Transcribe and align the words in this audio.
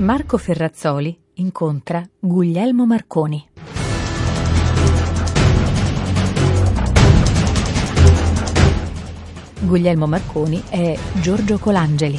Marco 0.00 0.38
Ferrazzoli 0.38 1.14
incontra 1.34 2.02
Guglielmo 2.18 2.86
Marconi. 2.86 3.46
Guglielmo 9.60 10.06
Marconi 10.06 10.62
è 10.70 10.98
Giorgio 11.20 11.58
Colangeli. 11.58 12.18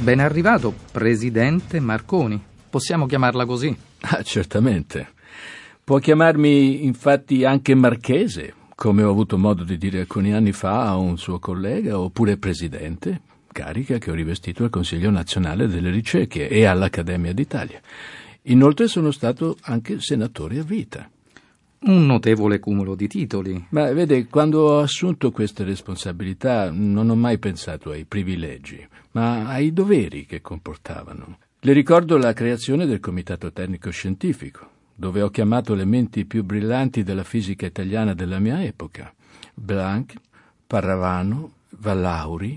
Ben 0.00 0.18
arrivato, 0.18 0.74
Presidente 0.90 1.78
Marconi. 1.78 2.42
Possiamo 2.68 3.06
chiamarla 3.06 3.46
così? 3.46 3.72
Ah, 4.00 4.24
certamente. 4.24 5.12
Può 5.84 5.98
chiamarmi 5.98 6.84
infatti 6.84 7.44
anche 7.44 7.76
Marchese, 7.76 8.54
come 8.74 9.02
ho 9.02 9.10
avuto 9.10 9.38
modo 9.38 9.64
di 9.64 9.78
dire 9.78 10.00
alcuni 10.00 10.32
anni 10.32 10.52
fa 10.52 10.88
a 10.88 10.96
un 10.96 11.18
suo 11.18 11.38
collega, 11.38 11.98
oppure 11.98 12.36
Presidente, 12.36 13.22
carica 13.52 13.98
che 13.98 14.10
ho 14.10 14.14
rivestito 14.14 14.64
al 14.64 14.70
Consiglio 14.70 15.10
nazionale 15.10 15.68
delle 15.68 15.90
ricerche 15.90 16.48
e 16.48 16.64
all'Accademia 16.64 17.32
d'Italia. 17.32 17.80
Inoltre 18.46 18.88
sono 18.88 19.10
stato 19.10 19.56
anche 19.62 20.00
senatore 20.00 20.58
a 20.58 20.64
vita. 20.64 21.08
Un 21.84 22.06
notevole 22.06 22.60
cumulo 22.60 22.94
di 22.94 23.08
titoli. 23.08 23.66
Ma 23.70 23.92
vede, 23.92 24.26
quando 24.26 24.60
ho 24.60 24.78
assunto 24.80 25.32
queste 25.32 25.64
responsabilità 25.64 26.70
non 26.70 27.10
ho 27.10 27.16
mai 27.16 27.38
pensato 27.38 27.90
ai 27.90 28.04
privilegi, 28.04 28.84
ma 29.12 29.46
ai 29.48 29.72
doveri 29.72 30.24
che 30.24 30.40
comportavano. 30.40 31.38
Le 31.60 31.72
ricordo 31.72 32.16
la 32.16 32.32
creazione 32.32 32.86
del 32.86 33.00
Comitato 33.00 33.52
Tecnico 33.52 33.90
Scientifico, 33.90 34.68
dove 35.02 35.20
ho 35.20 35.30
chiamato 35.30 35.74
le 35.74 35.84
menti 35.84 36.24
più 36.24 36.44
brillanti 36.44 37.02
della 37.02 37.24
fisica 37.24 37.66
italiana 37.66 38.14
della 38.14 38.38
mia 38.38 38.62
epoca. 38.62 39.12
Blanc, 39.52 40.14
Parravano, 40.64 41.54
Vallauri, 41.70 42.56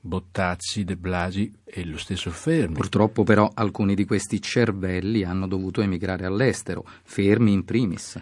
Bottazzi, 0.00 0.82
De 0.82 0.96
Blasi 0.96 1.52
e 1.62 1.84
lo 1.84 1.96
stesso 1.96 2.32
Fermi. 2.32 2.74
Purtroppo 2.74 3.22
però 3.22 3.48
alcuni 3.54 3.94
di 3.94 4.06
questi 4.06 4.42
cervelli 4.42 5.22
hanno 5.22 5.46
dovuto 5.46 5.82
emigrare 5.82 6.26
all'estero, 6.26 6.84
Fermi 7.04 7.52
in 7.52 7.64
primis. 7.64 8.20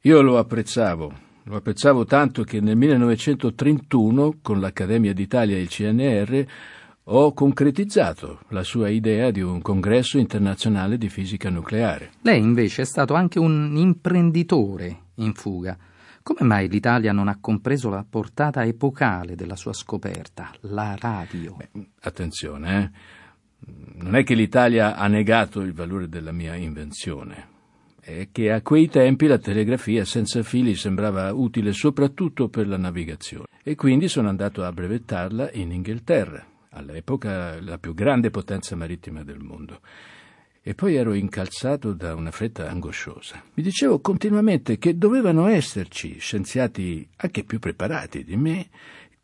Io 0.00 0.22
lo 0.22 0.38
apprezzavo, 0.38 1.12
lo 1.42 1.56
apprezzavo 1.56 2.06
tanto 2.06 2.42
che 2.42 2.60
nel 2.60 2.76
1931 2.76 4.38
con 4.40 4.60
l'Accademia 4.60 5.12
d'Italia 5.12 5.56
e 5.56 5.60
il 5.60 5.68
CNR 5.68 6.46
ho 7.06 7.34
concretizzato 7.34 8.40
la 8.48 8.62
sua 8.62 8.88
idea 8.88 9.30
di 9.30 9.42
un 9.42 9.60
congresso 9.60 10.16
internazionale 10.16 10.96
di 10.96 11.10
fisica 11.10 11.50
nucleare. 11.50 12.12
Lei 12.22 12.40
invece 12.40 12.82
è 12.82 12.84
stato 12.86 13.12
anche 13.14 13.38
un 13.38 13.76
imprenditore 13.76 15.00
in 15.16 15.34
fuga. 15.34 15.76
Come 16.22 16.40
mai 16.42 16.68
l'Italia 16.68 17.12
non 17.12 17.28
ha 17.28 17.36
compreso 17.38 17.90
la 17.90 18.06
portata 18.08 18.64
epocale 18.64 19.34
della 19.34 19.56
sua 19.56 19.74
scoperta, 19.74 20.50
la 20.60 20.96
radio? 20.98 21.56
Beh, 21.56 21.88
attenzione, 22.00 22.82
eh? 22.82 22.90
non 23.96 24.16
è 24.16 24.24
che 24.24 24.34
l'Italia 24.34 24.96
ha 24.96 25.06
negato 25.06 25.60
il 25.60 25.74
valore 25.74 26.08
della 26.08 26.32
mia 26.32 26.54
invenzione, 26.54 27.48
è 28.00 28.28
che 28.32 28.50
a 28.50 28.62
quei 28.62 28.88
tempi 28.88 29.26
la 29.26 29.38
telegrafia 29.38 30.06
senza 30.06 30.42
fili 30.42 30.74
sembrava 30.74 31.30
utile 31.34 31.74
soprattutto 31.74 32.48
per 32.48 32.66
la 32.66 32.78
navigazione 32.78 33.44
e 33.62 33.74
quindi 33.74 34.08
sono 34.08 34.30
andato 34.30 34.64
a 34.64 34.72
brevettarla 34.72 35.50
in 35.52 35.72
Inghilterra, 35.72 36.44
all'epoca 36.74 37.60
la 37.60 37.78
più 37.78 37.94
grande 37.94 38.30
potenza 38.30 38.76
marittima 38.76 39.22
del 39.22 39.38
mondo. 39.38 39.80
E 40.66 40.74
poi 40.74 40.94
ero 40.94 41.12
incalzato 41.12 41.92
da 41.92 42.14
una 42.14 42.30
fretta 42.30 42.70
angosciosa. 42.70 43.42
Mi 43.54 43.62
dicevo 43.62 44.00
continuamente 44.00 44.78
che 44.78 44.96
dovevano 44.96 45.46
esserci 45.46 46.18
scienziati 46.18 47.06
anche 47.16 47.44
più 47.44 47.58
preparati 47.58 48.24
di 48.24 48.36
me 48.36 48.68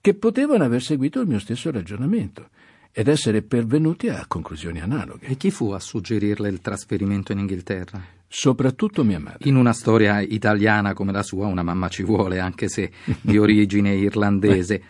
che 0.01 0.15
potevano 0.15 0.65
aver 0.65 0.83
seguito 0.83 1.21
il 1.21 1.29
mio 1.29 1.39
stesso 1.39 1.71
ragionamento 1.71 2.49
ed 2.93 3.09
essere 3.09 3.43
pervenuti 3.43 4.09
a 4.09 4.25
conclusioni 4.27 4.81
analoghe. 4.81 5.27
E 5.27 5.37
chi 5.37 5.51
fu 5.51 5.71
a 5.71 5.79
suggerirle 5.79 6.49
il 6.49 6.61
trasferimento 6.61 7.33
in 7.33 7.39
Inghilterra? 7.39 8.03
Soprattutto 8.27 9.05
mia 9.05 9.19
madre. 9.19 9.49
In 9.49 9.57
una 9.57 9.73
storia 9.73 10.21
italiana 10.21 10.93
come 10.93 11.13
la 11.13 11.23
sua, 11.23 11.47
una 11.47 11.63
mamma 11.63 11.89
ci 11.89 12.03
vuole, 12.03 12.39
anche 12.41 12.69
se 12.69 12.91
di 13.21 13.39
origine 13.39 13.95
irlandese. 13.97 14.83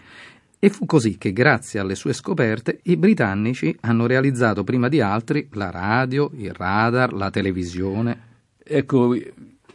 E 0.63 0.69
fu 0.69 0.85
così 0.85 1.17
che, 1.17 1.33
grazie 1.33 1.81
alle 1.81 1.95
sue 1.95 2.13
scoperte, 2.13 2.81
i 2.83 2.99
britannici 2.99 3.75
hanno 3.81 4.07
realizzato 4.07 4.63
prima 4.63 4.89
di 4.89 5.01
altri 5.01 5.49
la 5.53 5.71
radio, 5.71 6.31
il 6.35 6.53
radar, 6.53 7.15
la 7.15 7.31
televisione. 7.31 8.29
Ecco, 8.63 9.17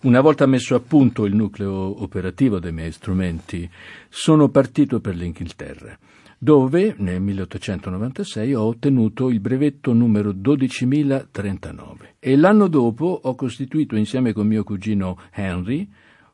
una 0.02 0.22
volta 0.22 0.46
messo 0.46 0.76
a 0.76 0.80
punto 0.80 1.26
il 1.26 1.34
nucleo 1.34 2.04
operativo 2.04 2.60
dei 2.60 2.72
miei 2.72 2.92
strumenti, 2.92 3.68
sono 4.10 4.50
partito 4.50 5.00
per 5.00 5.16
l'Inghilterra, 5.16 5.98
dove 6.38 6.94
nel 7.00 7.20
1896 7.20 8.54
ho 8.54 8.66
ottenuto 8.66 9.30
il 9.30 9.40
brevetto 9.40 9.92
numero 9.92 10.40
12039 10.40 12.18
e 12.20 12.36
l'anno 12.36 12.68
dopo 12.68 13.22
ho 13.24 13.34
costituito 13.34 13.96
insieme 13.96 14.34
con 14.34 14.46
mio 14.46 14.64
cugino 14.64 15.18
Henry 15.32 15.90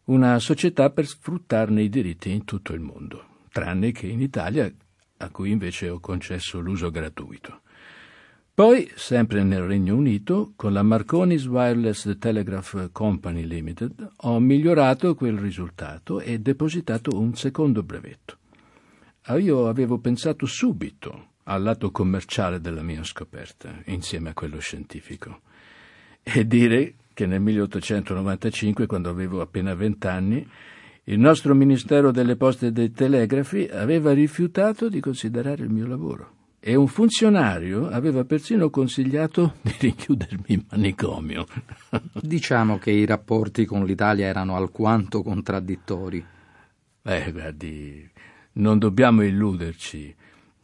una 0.06 0.38
società 0.40 0.90
per 0.90 1.06
sfruttarne 1.06 1.84
i 1.84 1.88
diritti 1.88 2.32
in 2.32 2.44
tutto 2.44 2.74
il 2.74 2.82
mondo 2.82 3.30
tranne 3.52 3.92
che 3.92 4.08
in 4.08 4.22
Italia, 4.22 4.72
a 5.18 5.30
cui 5.30 5.52
invece 5.52 5.90
ho 5.90 6.00
concesso 6.00 6.60
l'uso 6.60 6.90
gratuito. 6.90 7.62
Poi, 8.54 8.92
sempre 8.96 9.44
nel 9.44 9.64
Regno 9.64 9.96
Unito, 9.96 10.54
con 10.56 10.74
la 10.74 10.84
Marconi's 10.84 11.46
Wireless 11.46 12.18
Telegraph 12.20 12.92
Company 12.92 13.46
Limited, 13.46 14.10
ho 14.16 14.40
migliorato 14.40 15.16
quel 15.16 15.38
risultato 15.38 16.20
e 16.20 16.40
depositato 16.40 17.18
un 17.18 17.34
secondo 17.36 17.82
brevetto. 17.82 18.38
Ah, 19.24 19.38
io 19.38 19.68
avevo 19.68 20.00
pensato 20.00 20.46
subito 20.46 21.30
al 21.44 21.64
lato 21.64 21.92
commerciale 21.92 22.60
della 22.60 22.84
mia 22.84 23.04
scoperta, 23.04 23.82
insieme 23.86 24.30
a 24.30 24.34
quello 24.34 24.60
scientifico. 24.60 25.42
E 26.22 26.46
dire 26.46 26.96
che 27.14 27.26
nel 27.26 27.42
1895, 27.42 28.86
quando 28.86 29.10
avevo 29.10 29.42
appena 29.42 29.74
vent'anni, 29.74 30.48
il 31.12 31.20
nostro 31.20 31.54
Ministero 31.54 32.12
delle 32.12 32.38
Poste 32.38 32.68
e 32.68 32.72
dei 32.72 32.92
Telegrafi 32.94 33.68
aveva 33.70 34.14
rifiutato 34.14 34.88
di 34.88 35.02
considerare 35.02 35.62
il 35.62 35.70
mio 35.70 35.86
lavoro 35.86 36.36
e 36.58 36.76
un 36.76 36.88
funzionario 36.88 37.90
aveva 37.90 38.24
persino 38.24 38.70
consigliato 38.70 39.56
di 39.62 39.74
rinchiudermi 39.78 40.46
in 40.46 40.64
manicomio. 40.70 41.46
diciamo 42.22 42.78
che 42.78 42.92
i 42.92 43.06
rapporti 43.06 43.66
con 43.66 43.84
l'Italia 43.84 44.28
erano 44.28 44.56
alquanto 44.56 45.22
contraddittori. 45.22 46.24
Eh, 47.02 47.32
guardi, 47.32 48.10
non 48.54 48.78
dobbiamo 48.78 49.24
illuderci. 49.24 50.16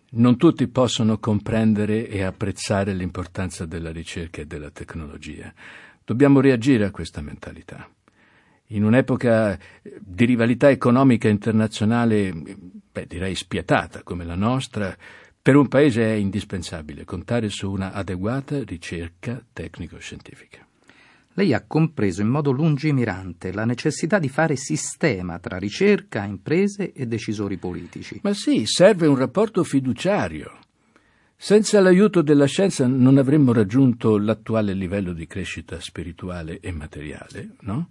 Non 0.09 0.37
tutti 0.37 0.67
possono 0.67 1.17
comprendere 1.17 2.07
e 2.07 2.23
apprezzare 2.23 2.93
l'importanza 2.93 3.65
della 3.65 3.91
ricerca 3.91 4.39
e 4.39 4.45
della 4.45 4.69
tecnologia. 4.69 5.53
Dobbiamo 6.05 6.39
reagire 6.39 6.85
a 6.85 6.91
questa 6.91 7.19
mentalità 7.19 7.89
in 8.67 8.83
un'epoca 8.83 9.57
di 9.99 10.25
rivalità 10.25 10.69
economica 10.69 11.27
internazionale, 11.27 12.33
beh, 12.91 13.05
direi 13.07 13.35
spietata 13.35 14.03
come 14.03 14.25
la 14.25 14.35
nostra, 14.35 14.95
per 15.41 15.55
un 15.55 15.67
paese 15.69 16.03
è 16.03 16.13
indispensabile 16.13 17.05
contare 17.05 17.49
su 17.49 17.71
una 17.71 17.93
adeguata 17.93 18.61
ricerca 18.63 19.41
tecnico-scientifica. 19.53 20.65
Lei 21.35 21.53
ha 21.53 21.63
compreso 21.65 22.21
in 22.21 22.27
modo 22.27 22.51
lungimirante 22.51 23.53
la 23.53 23.63
necessità 23.63 24.17
di 24.17 24.27
fare 24.27 24.55
sistema 24.55 25.37
tra 25.37 25.57
ricerca, 25.57 26.25
imprese 26.25 26.91
e 26.91 27.05
decisori 27.05 27.57
politici. 27.57 28.19
Ma 28.23 28.33
sì, 28.33 28.65
serve 28.65 29.05
un 29.05 29.15
rapporto 29.15 29.63
fiduciario. 29.63 30.57
Senza 31.35 31.79
l'aiuto 31.79 32.23
della 32.23 32.47
scienza 32.47 32.87
non 32.87 33.19
avremmo 33.19 33.53
raggiunto 33.53 34.17
l'attuale 34.17 34.73
livello 34.73 35.13
di 35.13 35.27
crescita 35.27 35.79
spirituale 35.79 36.59
e 36.59 36.71
materiale, 36.71 37.51
no? 37.59 37.89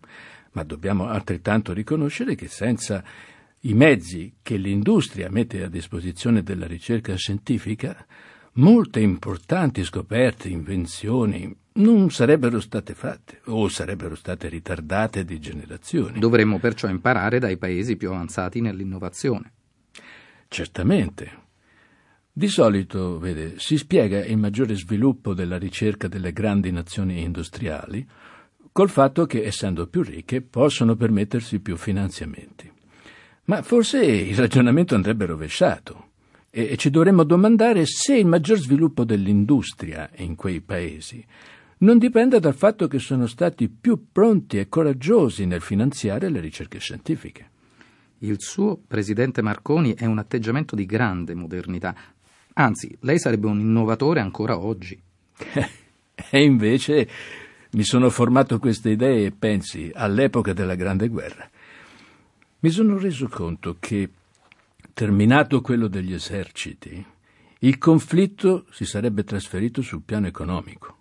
Ma 0.56 0.62
dobbiamo 0.62 1.08
altrettanto 1.08 1.74
riconoscere 1.74 2.34
che 2.34 2.48
senza 2.48 3.04
i 3.60 3.74
mezzi 3.74 4.36
che 4.40 4.56
l'industria 4.56 5.30
mette 5.30 5.62
a 5.62 5.68
disposizione 5.68 6.42
della 6.42 6.66
ricerca 6.66 7.14
scientifica, 7.14 8.06
molte 8.54 9.00
importanti 9.00 9.84
scoperte, 9.84 10.48
invenzioni 10.48 11.54
non 11.74 12.10
sarebbero 12.10 12.58
state 12.60 12.94
fatte 12.94 13.42
o 13.44 13.68
sarebbero 13.68 14.14
state 14.14 14.48
ritardate 14.48 15.26
di 15.26 15.38
generazioni. 15.38 16.18
Dovremmo 16.18 16.58
perciò 16.58 16.88
imparare 16.88 17.38
dai 17.38 17.58
paesi 17.58 17.98
più 17.98 18.08
avanzati 18.08 18.62
nell'innovazione. 18.62 19.52
Certamente. 20.48 21.44
Di 22.32 22.48
solito, 22.48 23.18
vede, 23.18 23.58
si 23.58 23.76
spiega 23.76 24.24
il 24.24 24.38
maggiore 24.38 24.74
sviluppo 24.74 25.34
della 25.34 25.58
ricerca 25.58 26.08
delle 26.08 26.32
grandi 26.32 26.70
nazioni 26.70 27.20
industriali 27.20 28.06
col 28.76 28.90
fatto 28.90 29.25
che, 29.25 29.43
essendo 29.43 29.87
più 29.87 30.02
ricche, 30.02 30.43
possono 30.43 30.96
permettersi 30.96 31.61
più 31.61 31.78
finanziamenti. 31.78 32.70
Ma 33.44 33.62
forse 33.62 34.05
il 34.05 34.37
ragionamento 34.37 34.94
andrebbe 34.94 35.25
rovesciato 35.25 36.08
e 36.50 36.76
ci 36.76 36.90
dovremmo 36.90 37.25
domandare 37.25 37.87
se 37.87 38.19
il 38.19 38.26
maggior 38.26 38.58
sviluppo 38.58 39.05
dell'industria 39.05 40.11
in 40.17 40.34
quei 40.34 40.61
paesi 40.61 41.25
non 41.78 41.96
dipenda 41.96 42.38
dal 42.38 42.55
fatto 42.55 42.87
che 42.87 42.99
sono 42.99 43.26
stati 43.26 43.70
più 43.70 44.08
pronti 44.12 44.58
e 44.58 44.69
coraggiosi 44.69 45.46
nel 45.46 45.62
finanziare 45.62 46.28
le 46.28 46.40
ricerche 46.40 46.78
scientifiche. 46.78 47.50
Il 48.19 48.37
suo, 48.40 48.78
presidente 48.87 49.40
Marconi, 49.40 49.94
è 49.94 50.05
un 50.05 50.19
atteggiamento 50.19 50.76
di 50.76 50.84
grande 50.84 51.34
modernità, 51.34 51.94
Anzi, 52.58 52.96
lei 53.00 53.19
sarebbe 53.19 53.46
un 53.49 53.61
innovatore 53.61 54.20
ancora 54.20 54.58
oggi. 54.58 54.99
e 56.31 56.43
invece 56.43 57.08
mi 57.76 57.84
sono 57.84 58.08
formato 58.08 58.58
queste 58.58 58.88
idee, 58.88 59.32
pensi, 59.32 59.90
all'epoca 59.93 60.55
della 60.55 60.75
Grande 60.75 61.08
Guerra. 61.08 61.49
Mi 62.61 62.70
sono 62.70 62.96
reso 62.96 63.28
conto 63.28 63.76
che, 63.78 64.08
terminato 64.94 65.61
quello 65.61 65.87
degli 65.87 66.14
eserciti, 66.14 67.05
il 67.58 67.76
conflitto 67.76 68.64
si 68.70 68.87
sarebbe 68.87 69.25
trasferito 69.25 69.82
sul 69.82 70.00
piano 70.00 70.26
economico. 70.26 70.96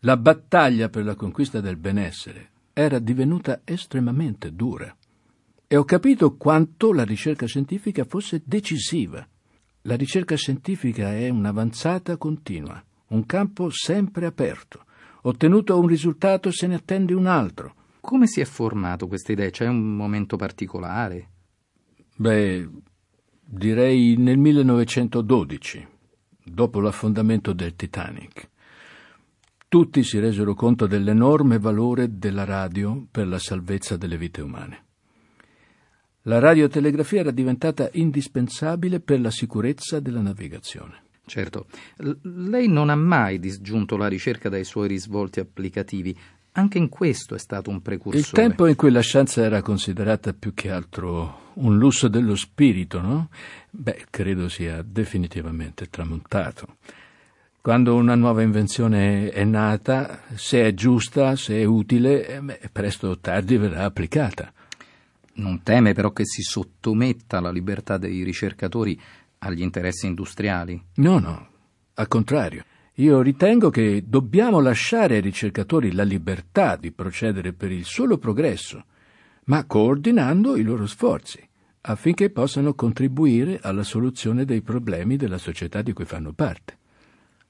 La 0.00 0.16
battaglia 0.16 0.88
per 0.88 1.04
la 1.04 1.14
conquista 1.14 1.60
del 1.60 1.76
benessere 1.76 2.52
era 2.72 2.98
divenuta 2.98 3.60
estremamente 3.64 4.54
dura 4.54 4.96
e 5.66 5.76
ho 5.76 5.84
capito 5.84 6.36
quanto 6.36 6.94
la 6.94 7.04
ricerca 7.04 7.44
scientifica 7.44 8.04
fosse 8.04 8.40
decisiva. 8.46 9.28
La 9.82 9.94
ricerca 9.94 10.36
scientifica 10.36 11.12
è 11.12 11.28
un'avanzata 11.28 12.16
continua, 12.16 12.82
un 13.08 13.26
campo 13.26 13.68
sempre 13.68 14.24
aperto. 14.24 14.86
Ottenuto 15.22 15.78
un 15.78 15.86
risultato 15.86 16.50
se 16.50 16.66
ne 16.66 16.76
attende 16.76 17.14
un 17.14 17.26
altro. 17.26 17.74
Come 18.00 18.26
si 18.26 18.40
è 18.40 18.44
formato 18.44 19.06
questa 19.06 19.32
idea? 19.32 19.50
C'è 19.50 19.66
un 19.66 19.96
momento 19.96 20.36
particolare? 20.36 21.30
Beh, 22.16 22.68
direi 23.40 24.16
nel 24.16 24.38
1912, 24.38 25.86
dopo 26.44 26.80
l'affondamento 26.80 27.52
del 27.52 27.74
Titanic. 27.76 28.48
Tutti 29.68 30.02
si 30.02 30.18
resero 30.18 30.54
conto 30.54 30.86
dell'enorme 30.86 31.58
valore 31.58 32.16
della 32.16 32.44
radio 32.44 33.06
per 33.10 33.26
la 33.26 33.38
salvezza 33.38 33.96
delle 33.96 34.16
vite 34.16 34.40
umane. 34.40 34.84
La 36.22 36.38
radiotelegrafia 36.38 37.20
era 37.20 37.30
diventata 37.30 37.88
indispensabile 37.92 39.00
per 39.00 39.20
la 39.20 39.30
sicurezza 39.30 40.00
della 40.00 40.20
navigazione. 40.20 41.02
Certo, 41.28 41.66
L- 41.98 42.12
lei 42.22 42.68
non 42.68 42.88
ha 42.88 42.96
mai 42.96 43.38
disgiunto 43.38 43.96
la 43.96 44.08
ricerca 44.08 44.48
dai 44.48 44.64
suoi 44.64 44.88
risvolti 44.88 45.40
applicativi. 45.40 46.18
Anche 46.52 46.78
in 46.78 46.88
questo 46.88 47.34
è 47.34 47.38
stato 47.38 47.70
un 47.70 47.82
precursore. 47.82 48.24
Il 48.24 48.30
tempo 48.30 48.66
in 48.66 48.74
cui 48.74 48.90
la 48.90 49.02
scienza 49.02 49.42
era 49.42 49.62
considerata 49.62 50.32
più 50.32 50.54
che 50.54 50.70
altro 50.70 51.52
un 51.54 51.76
lusso 51.76 52.08
dello 52.08 52.34
spirito, 52.34 53.00
no? 53.00 53.28
Beh, 53.70 54.06
credo 54.10 54.48
sia 54.48 54.82
definitivamente 54.82 55.88
tramontato. 55.88 56.76
Quando 57.60 57.94
una 57.94 58.14
nuova 58.14 58.42
invenzione 58.42 59.30
è 59.30 59.44
nata, 59.44 60.22
se 60.34 60.64
è 60.64 60.72
giusta, 60.72 61.36
se 61.36 61.60
è 61.60 61.64
utile, 61.64 62.26
eh, 62.26 62.40
beh, 62.40 62.60
presto 62.72 63.08
o 63.08 63.18
tardi 63.18 63.56
verrà 63.58 63.84
applicata. 63.84 64.50
Non 65.34 65.62
teme 65.62 65.92
però 65.92 66.12
che 66.12 66.24
si 66.24 66.42
sottometta 66.42 67.40
la 67.40 67.50
libertà 67.50 67.98
dei 67.98 68.22
ricercatori 68.22 68.98
agli 69.38 69.62
interessi 69.62 70.06
industriali? 70.06 70.82
No, 70.96 71.18
no, 71.18 71.48
al 71.94 72.08
contrario. 72.08 72.64
Io 72.94 73.20
ritengo 73.20 73.70
che 73.70 74.02
dobbiamo 74.06 74.58
lasciare 74.58 75.16
ai 75.16 75.20
ricercatori 75.20 75.92
la 75.92 76.02
libertà 76.02 76.74
di 76.74 76.90
procedere 76.90 77.52
per 77.52 77.70
il 77.70 77.84
solo 77.84 78.18
progresso, 78.18 78.84
ma 79.44 79.64
coordinando 79.66 80.56
i 80.56 80.62
loro 80.62 80.86
sforzi, 80.86 81.46
affinché 81.82 82.30
possano 82.30 82.74
contribuire 82.74 83.60
alla 83.62 83.84
soluzione 83.84 84.44
dei 84.44 84.62
problemi 84.62 85.16
della 85.16 85.38
società 85.38 85.80
di 85.80 85.92
cui 85.92 86.04
fanno 86.04 86.32
parte. 86.32 86.76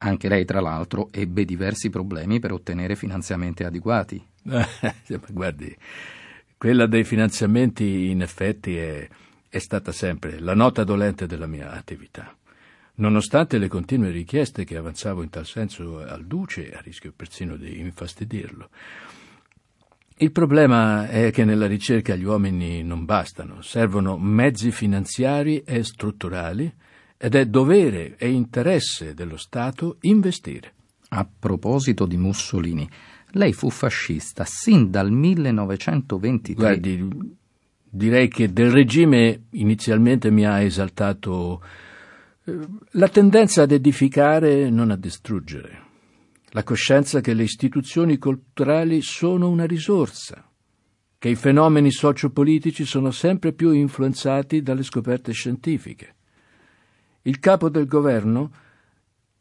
Anche 0.00 0.28
lei, 0.28 0.44
tra 0.44 0.60
l'altro, 0.60 1.08
ebbe 1.10 1.44
diversi 1.44 1.88
problemi 1.88 2.38
per 2.38 2.52
ottenere 2.52 2.94
finanziamenti 2.94 3.64
adeguati. 3.64 4.24
Guardi, 5.32 5.74
quella 6.56 6.86
dei 6.86 7.04
finanziamenti, 7.04 8.10
in 8.10 8.22
effetti, 8.22 8.76
è, 8.76 9.08
è 9.48 9.58
stata 9.58 9.92
sempre 9.92 10.38
la 10.38 10.54
nota 10.54 10.84
dolente 10.84 11.26
della 11.26 11.46
mia 11.46 11.72
attività. 11.72 12.36
Nonostante 12.96 13.58
le 13.58 13.68
continue 13.68 14.10
richieste 14.10 14.64
che 14.64 14.76
avanzavo 14.76 15.22
in 15.22 15.30
tal 15.30 15.46
senso 15.46 15.98
al 15.98 16.26
Duce, 16.26 16.72
a 16.72 16.80
rischio 16.80 17.12
persino 17.14 17.56
di 17.56 17.78
infastidirlo. 17.78 18.68
Il 20.16 20.32
problema 20.32 21.06
è 21.08 21.30
che 21.30 21.44
nella 21.44 21.68
ricerca 21.68 22.16
gli 22.16 22.24
uomini 22.24 22.82
non 22.82 23.04
bastano, 23.04 23.62
servono 23.62 24.18
mezzi 24.18 24.72
finanziari 24.72 25.62
e 25.62 25.84
strutturali 25.84 26.74
ed 27.16 27.36
è 27.36 27.46
dovere 27.46 28.16
e 28.16 28.30
interesse 28.30 29.14
dello 29.14 29.36
Stato 29.36 29.98
investire. 30.00 30.72
A 31.10 31.24
proposito 31.38 32.04
di 32.04 32.16
Mussolini, 32.16 32.88
lei 33.32 33.52
fu 33.52 33.70
fascista 33.70 34.44
sin 34.44 34.90
dal 34.90 35.12
1923. 35.12 36.54
Guardi, 36.54 37.08
direi 37.90 38.28
che 38.28 38.52
del 38.52 38.70
regime 38.70 39.44
inizialmente 39.50 40.30
mi 40.30 40.46
ha 40.46 40.60
esaltato 40.60 41.62
eh, 42.44 42.58
la 42.92 43.08
tendenza 43.08 43.62
ad 43.62 43.72
edificare, 43.72 44.70
non 44.70 44.90
a 44.90 44.96
distruggere. 44.96 45.86
La 46.50 46.62
coscienza 46.62 47.20
che 47.20 47.34
le 47.34 47.42
istituzioni 47.42 48.16
culturali 48.16 49.02
sono 49.02 49.50
una 49.50 49.66
risorsa, 49.66 50.50
che 51.18 51.28
i 51.28 51.34
fenomeni 51.34 51.90
sociopolitici 51.90 52.84
sono 52.84 53.10
sempre 53.10 53.52
più 53.52 53.70
influenzati 53.70 54.62
dalle 54.62 54.82
scoperte 54.82 55.32
scientifiche. 55.32 56.14
Il 57.22 57.38
capo 57.38 57.68
del 57.68 57.86
governo 57.86 58.50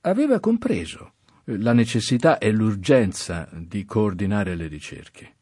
aveva 0.01 0.39
compreso 0.39 1.13
la 1.45 1.71
necessità 1.71 2.39
e 2.39 2.51
l'urgenza 2.51 3.47
di 3.53 3.85
coordinare 3.85 4.55
le 4.55 4.67
ricerche. 4.67 5.35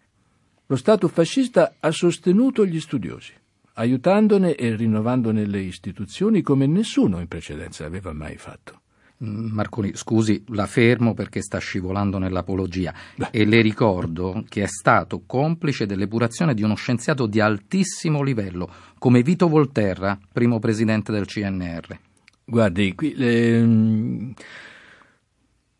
Lo 0.68 0.78
Stato 0.78 1.08
fascista 1.08 1.76
ha 1.80 1.92
sostenuto 1.92 2.66
gli 2.66 2.80
studiosi, 2.80 3.34
aiutandone 3.74 4.56
e 4.56 4.76
rinnovandone 4.76 5.46
le 5.46 5.60
istituzioni 5.60 6.42
come 6.42 6.66
nessuno 6.66 7.20
in 7.20 7.28
precedenza 7.28 7.86
aveva 7.86 8.14
mai 8.14 8.36
fatto. 8.38 8.82
Mm, 9.24 9.52
Marconi, 9.52 9.92
scusi, 9.94 10.44
la 10.48 10.66
fermo 10.66 11.14
perché 11.14 11.44
sta 11.44 11.60
scivolando 11.60 12.18
nell'apologia 12.18 12.92
Beh. 13.16 13.28
e 13.30 13.46
le 13.46 13.62
ricordo 13.62 14.44
che 14.50 14.64
è 14.64 14.68
stato 14.68 15.22
complice 15.28 15.86
dell'epurazione 15.86 16.56
di 16.56 16.64
uno 16.64 16.74
scienziato 16.74 17.28
di 17.28 17.40
altissimo 17.40 18.24
livello, 18.24 18.68
come 18.98 19.22
Vito 19.22 19.48
Volterra, 19.48 20.18
primo 20.34 20.58
presidente 20.58 21.12
del 21.12 21.28
CNR. 21.28 22.00
Guardi, 22.44 22.96
qui 22.96 23.14
le, 23.16 24.34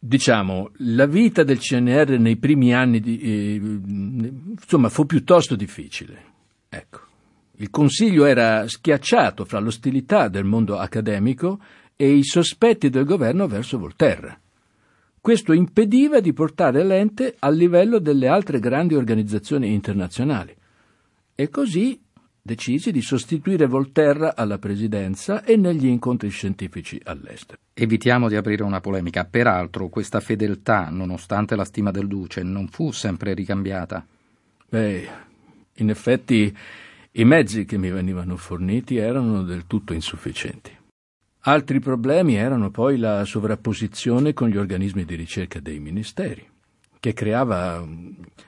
diciamo, 0.06 0.72
la 0.78 1.08
vita 1.08 1.44
del 1.44 1.60
CNR 1.60 2.20
nei 2.20 2.38
primi 2.38 2.74
anni 2.74 3.00
di, 3.00 3.20
eh, 3.20 3.56
insomma, 3.56 4.90
fu 4.90 5.06
piuttosto 5.06 5.56
difficile. 5.56 6.34
Ecco. 6.70 7.00
Il 7.58 7.70
Consiglio 7.70 8.26
era 8.26 8.68
schiacciato 8.68 9.46
fra 9.46 9.60
l'ostilità 9.60 10.28
del 10.28 10.44
mondo 10.44 10.78
accademico 10.78 11.60
e 11.96 12.12
i 12.12 12.24
sospetti 12.24 12.90
del 12.90 13.06
governo 13.06 13.48
verso 13.48 13.80
Volterra. 13.80 14.38
Questo 15.22 15.54
impediva 15.54 16.20
di 16.20 16.34
portare 16.34 16.84
l'ente 16.84 17.36
al 17.40 17.56
livello 17.56 18.00
delle 18.00 18.28
altre 18.28 18.60
grandi 18.60 18.94
organizzazioni 18.94 19.74
internazionali. 19.74 20.56
E 21.34 21.50
così 21.50 22.00
decisi 22.46 22.92
di 22.92 23.02
sostituire 23.02 23.66
Volterra 23.66 24.36
alla 24.36 24.60
presidenza 24.60 25.44
e 25.44 25.56
negli 25.56 25.88
incontri 25.88 26.30
scientifici 26.30 27.02
all'estero. 27.04 27.60
Evitiamo 27.74 28.30
di 28.30 28.36
aprire 28.36 28.62
una 28.62 28.82
polemica. 28.82 29.26
Peraltro, 29.26 29.90
questa 29.90 30.20
fedeltà, 30.20 30.90
nonostante 30.92 31.56
la 31.56 31.66
stima 31.66 31.90
del 31.90 32.06
Duce, 32.06 32.44
non 32.44 32.68
fu 32.68 32.92
sempre 32.92 33.34
ricambiata. 33.34 34.06
Beh, 34.70 35.10
in 35.74 35.90
effetti 35.90 36.56
i 37.14 37.26
mezzi 37.26 37.66
che 37.66 37.80
mi 37.80 37.90
venivano 37.90 38.38
forniti 38.38 38.98
erano 38.98 39.42
del 39.42 39.66
tutto 39.66 39.94
insufficienti. 39.94 40.70
Altri 41.48 41.80
problemi 41.80 42.36
erano 42.36 42.70
poi 42.70 42.98
la 42.98 43.26
sovrapposizione 43.26 44.34
con 44.34 44.50
gli 44.50 44.58
organismi 44.58 45.04
di 45.04 45.16
ricerca 45.16 45.60
dei 45.60 45.80
ministeri, 45.80 46.48
che 47.00 47.14
creava 47.14 47.84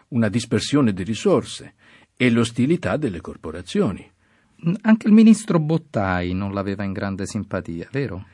una 0.09 0.29
dispersione 0.29 0.93
di 0.93 1.01
risorse 1.01 1.73
e 2.17 2.29
l'ostilità 2.29 2.97
delle 2.97 3.21
corporazioni. 3.21 4.05
Anche 4.81 5.07
il 5.07 5.13
ministro 5.13 5.59
Bottai 5.59 6.33
non 6.33 6.53
l'aveva 6.53 6.83
in 6.83 6.91
grande 6.91 7.27
simpatia, 7.27 7.87
vero? 7.91 8.25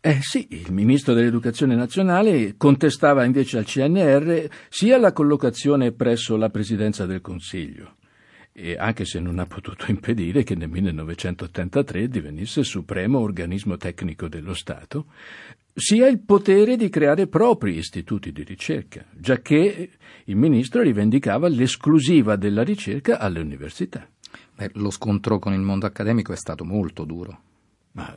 Eh 0.00 0.18
sì, 0.20 0.46
il 0.50 0.72
ministro 0.72 1.14
dell'Educazione 1.14 1.74
nazionale 1.74 2.56
contestava 2.56 3.24
invece 3.24 3.58
al 3.58 3.64
CNR 3.64 4.48
sia 4.68 4.98
la 4.98 5.12
collocazione 5.12 5.92
presso 5.92 6.36
la 6.36 6.50
presidenza 6.50 7.06
del 7.06 7.20
Consiglio 7.20 7.96
e 8.60 8.76
anche 8.76 9.04
se 9.04 9.20
non 9.20 9.38
ha 9.38 9.46
potuto 9.46 9.84
impedire 9.88 10.42
che 10.42 10.56
nel 10.56 10.68
1983 10.68 12.08
divenisse 12.08 12.64
supremo 12.64 13.20
organismo 13.20 13.76
tecnico 13.76 14.26
dello 14.26 14.52
Stato, 14.52 15.06
sia 15.78 16.06
il 16.06 16.20
potere 16.20 16.76
di 16.76 16.88
creare 16.88 17.26
propri 17.26 17.76
istituti 17.76 18.32
di 18.32 18.42
ricerca, 18.42 19.04
giacché 19.14 19.90
il 20.24 20.36
ministro 20.36 20.82
rivendicava 20.82 21.48
l'esclusiva 21.48 22.36
della 22.36 22.62
ricerca 22.62 23.18
alle 23.18 23.40
università. 23.40 24.08
Beh, 24.54 24.70
lo 24.74 24.90
scontro 24.90 25.38
con 25.38 25.52
il 25.52 25.60
mondo 25.60 25.86
accademico 25.86 26.32
è 26.32 26.36
stato 26.36 26.64
molto 26.64 27.04
duro. 27.04 27.40
Ma 27.92 28.16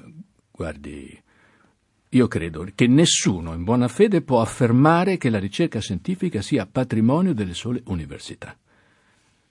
guardi, 0.51 1.17
io 2.09 2.27
credo 2.27 2.67
che 2.75 2.87
nessuno 2.87 3.53
in 3.53 3.63
buona 3.63 3.87
fede 3.87 4.21
può 4.21 4.41
affermare 4.41 5.17
che 5.17 5.29
la 5.29 5.39
ricerca 5.39 5.79
scientifica 5.79 6.41
sia 6.41 6.67
patrimonio 6.69 7.33
delle 7.33 7.53
sole 7.53 7.81
università 7.85 8.55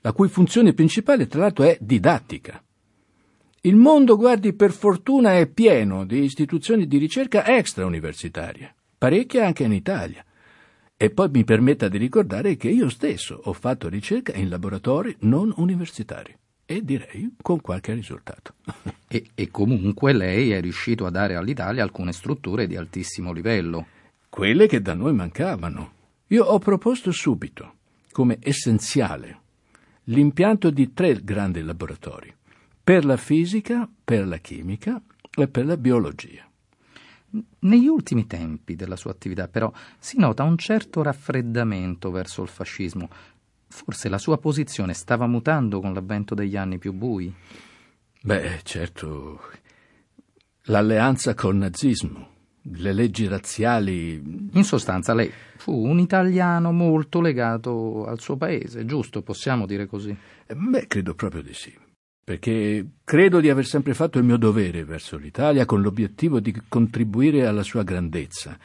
la 0.03 0.13
cui 0.13 0.29
funzione 0.29 0.73
principale 0.73 1.27
tra 1.27 1.41
l'altro 1.41 1.65
è 1.65 1.77
didattica. 1.81 2.63
Il 3.63 3.77
mondo, 3.77 4.17
guardi, 4.17 4.55
per 4.55 4.73
fortuna 4.73 5.37
è 5.37 5.47
pieno 5.47 6.07
di 6.07 6.23
istituzioni 6.23 6.87
di 6.87 6.97
ricerca 6.97 7.47
extrauniversitarie, 7.47 8.75
parecchie 8.97 9.43
anche 9.43 9.65
in 9.65 9.75
Italia. 9.75 10.25
E 10.97 11.11
poi 11.11 11.29
mi 11.31 11.45
permetta 11.45 11.89
di 11.89 11.99
ricordare 11.99 12.57
che 12.57 12.71
io 12.71 12.89
stesso 12.89 13.39
ho 13.45 13.53
fatto 13.53 13.91
ricerca 13.91 14.33
in 14.33 14.49
laboratori 14.49 15.15
non 15.21 15.53
universitari 15.57 16.35
e 16.65 16.83
direi 16.83 17.35
con 17.43 17.61
qualche 17.61 17.93
risultato. 17.93 18.55
E, 19.13 19.27
e, 19.35 19.51
comunque 19.51 20.13
lei 20.13 20.53
è 20.53 20.61
riuscito 20.61 21.05
a 21.05 21.11
dare 21.11 21.35
all'Italia 21.35 21.83
alcune 21.83 22.13
strutture 22.13 22.69
di 22.69 22.77
altissimo 22.77 23.33
livello. 23.33 23.89
Quelle 24.29 24.69
che 24.69 24.81
da 24.81 24.95
noi 24.95 25.13
mancavano. 25.13 25.93
Io 26.29 26.45
ho 26.45 26.61
proposto 26.61 27.11
subito, 27.11 27.75
come 28.13 28.39
essenziale, 28.41 29.41
l'impianto 30.05 30.71
di 30.71 30.93
tre 30.93 31.25
grandi 31.25 31.61
laboratori, 31.61 32.33
per 32.83 33.05
la 33.05 33.17
fisica, 33.17 33.89
per 34.05 34.27
la 34.27 34.39
chimica 34.39 35.01
e 35.37 35.49
per 35.49 35.67
la 35.67 35.77
biologia. 35.77 36.45
Negli 37.61 37.87
ultimi 37.87 38.27
tempi 38.27 38.75
della 38.75 38.97
sua 38.97 39.13
attività, 39.13 39.47
però, 39.47 39.73
si 39.99 40.19
nota 40.19 40.43
un 40.43 40.57
certo 40.57 41.03
raffreddamento 41.03 42.11
verso 42.11 42.43
il 42.43 42.49
fascismo. 42.49 43.09
Forse 43.69 44.09
la 44.09 44.19
sua 44.19 44.39
posizione 44.39 44.95
stava 44.95 45.29
mutando 45.29 45.81
con 45.81 45.95
l'avvento 45.95 46.35
degli 46.35 46.57
anni 46.57 46.79
più 46.79 46.93
bui. 46.93 47.33
Beh, 48.23 48.61
certo, 48.65 49.41
l'alleanza 50.65 51.35
col 51.35 51.55
nazismo, 51.55 52.29
le 52.63 52.93
leggi 52.93 53.29
razziali. 53.29 54.49
In 54.53 54.65
sostanza, 54.65 55.15
lei 55.15 55.31
fu 55.57 55.73
un 55.87 56.01
italiano 56.01 56.73
molto 56.73 57.21
legato 57.21 58.07
al 58.07 58.19
suo 58.19 58.37
paese, 58.37 58.85
giusto? 58.85 59.23
Possiamo 59.23 59.67
dire 59.67 59.87
così? 59.87 60.11
Eh, 60.47 60.55
beh, 60.57 60.89
credo 60.89 61.15
proprio 61.15 61.43
di 61.43 61.55
sì. 61.55 61.73
Perché 62.31 62.87
credo 63.03 63.41
di 63.41 63.51
aver 63.51 63.67
sempre 63.67 63.93
fatto 63.93 64.19
il 64.19 64.25
mio 64.25 64.37
dovere 64.37 64.85
verso 64.85 65.17
l'Italia 65.17 65.65
con 65.65 65.83
l'obiettivo 65.83 66.39
di 66.39 66.55
contribuire 66.69 67.45
alla 67.45 67.65
sua 67.65 67.83
grandezza, 67.83 68.57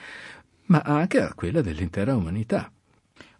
ma 0.65 0.81
anche 0.81 1.19
a 1.19 1.33
quella 1.33 1.61
dell'intera 1.63 2.15
umanità. 2.15 2.71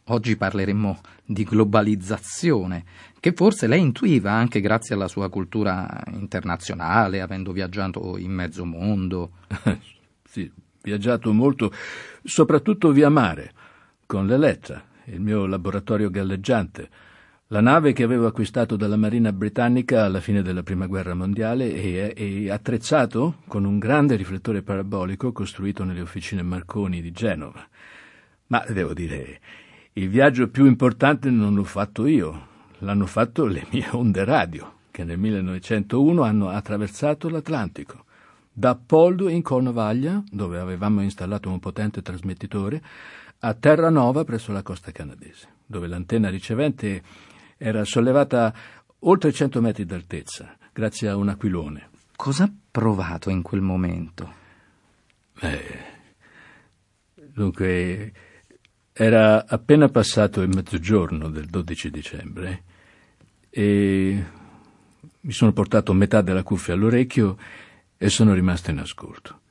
Oggi 0.06 0.36
parleremo 0.36 1.00
di 1.24 1.44
globalizzazione, 1.44 2.86
che 3.20 3.34
forse 3.34 3.68
lei 3.68 3.82
intuiva 3.82 4.32
anche 4.32 4.62
grazie 4.62 4.96
alla 4.96 5.08
sua 5.08 5.30
cultura 5.30 6.02
internazionale, 6.08 7.22
avendo 7.22 7.52
viaggiato 7.52 8.18
in 8.18 8.32
mezzo 8.32 8.66
mondo. 8.66 9.34
sì, 10.28 10.52
viaggiato 10.82 11.32
molto, 11.34 11.72
soprattutto 12.24 12.92
via 12.92 13.10
mare, 13.10 13.54
con 14.08 14.26
l'Elettra, 14.26 14.84
il 15.04 15.22
mio 15.22 15.46
laboratorio 15.46 16.10
galleggiante, 16.10 16.90
la 17.50 17.62
nave 17.62 17.94
che 17.94 18.02
avevo 18.02 18.26
acquistato 18.26 18.76
dalla 18.76 18.98
Marina 18.98 19.32
britannica 19.32 20.04
alla 20.04 20.20
fine 20.20 20.42
della 20.42 20.64
Prima 20.64 20.88
Guerra 20.88 21.14
Mondiale 21.14 21.72
e, 21.74 22.14
e 22.16 22.50
attrezzato 22.50 23.42
con 23.48 23.66
un 23.66 23.78
grande 23.78 24.16
riflettore 24.16 24.64
parabolico 24.64 25.32
costruito 25.32 25.84
nelle 25.84 26.02
officine 26.02 26.42
Marconi 26.42 27.02
di 27.02 27.12
Genova. 27.12 27.64
Ma 28.48 28.66
devo 28.68 28.94
dire, 28.94 29.40
il 29.94 30.10
viaggio 30.10 30.50
più 30.50 30.66
importante 30.66 31.30
non 31.30 31.54
l'ho 31.54 31.64
fatto 31.64 32.08
io, 32.08 32.48
l'hanno 32.80 33.06
fatto 33.06 33.46
le 33.46 33.64
mie 33.70 33.90
onde 33.92 34.24
radio, 34.24 34.74
che 34.90 35.04
nel 35.04 35.20
1901 35.20 36.24
hanno 36.24 36.50
attraversato 36.50 37.30
l'Atlantico 37.30 38.06
da 38.52 38.74
Poldo 38.74 39.28
in 39.28 39.44
Cornovaglia, 39.44 40.24
dove 40.32 40.58
avevamo 40.60 41.02
installato 41.02 41.50
un 41.50 41.60
potente 41.60 42.02
trasmettitore, 42.02 42.82
a 43.40 43.54
Terranova 43.54 44.24
presso 44.24 44.52
la 44.52 44.64
costa 44.64 44.92
canadese, 44.92 45.48
dove 45.66 45.88
l'antenna 45.88 46.30
ricevente 46.30 47.04
era 47.58 47.84
sollevata 47.86 48.54
oltre 49.00 49.32
100 49.32 49.62
metri 49.62 49.86
d'altezza, 49.86 50.58
grazie 50.74 51.10
a 51.10 51.16
un 51.16 51.30
aquilone. 51.30 51.90
Cosa 52.16 52.46
ha 52.46 52.52
provato 52.72 53.30
in 53.30 53.42
quel 53.42 53.62
momento? 53.62 54.34
Eh, 55.40 55.80
dunque, 57.14 58.14
era 58.94 59.46
appena 59.46 59.90
passato 59.90 60.42
il 60.42 60.50
mezzogiorno 60.50 61.30
del 61.30 61.48
12 61.48 61.92
dicembre 61.92 62.64
e 63.50 64.26
mi 65.20 65.32
sono 65.32 65.52
portato 65.52 65.92
metà 65.94 66.22
della 66.22 66.44
cuffia 66.44 66.74
all'orecchio 66.74 67.38
e 67.98 68.10
sono 68.10 68.34
rimasto 68.34 68.72
in 68.72 68.80
ascolto. 68.80 69.42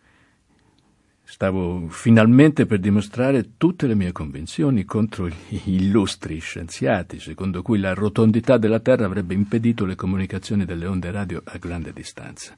Stavo 1.34 1.88
finalmente 1.88 2.64
per 2.64 2.78
dimostrare 2.78 3.56
tutte 3.56 3.88
le 3.88 3.96
mie 3.96 4.12
convinzioni 4.12 4.84
contro 4.84 5.26
gli 5.26 5.58
illustri 5.64 6.38
scienziati, 6.38 7.18
secondo 7.18 7.60
cui 7.60 7.80
la 7.80 7.92
rotondità 7.92 8.56
della 8.56 8.78
Terra 8.78 9.06
avrebbe 9.06 9.34
impedito 9.34 9.84
le 9.84 9.96
comunicazioni 9.96 10.64
delle 10.64 10.86
onde 10.86 11.10
radio 11.10 11.42
a 11.44 11.58
grande 11.58 11.92
distanza. 11.92 12.56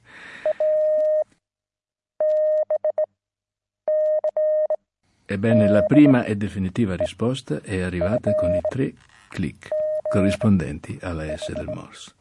Ebbene, 5.25 5.71
la 5.71 5.83
prima 5.85 6.25
e 6.25 6.37
definitiva 6.37 6.97
risposta 6.97 7.63
è 7.63 7.81
arrivata 7.81 8.35
con 8.35 8.51
i 8.51 8.61
tre 8.69 8.93
clic 9.31 9.69
corrispondenti 10.07 10.99
alla 11.01 11.35
S 11.35 11.51
del 11.51 11.69
Morse. 11.73 12.16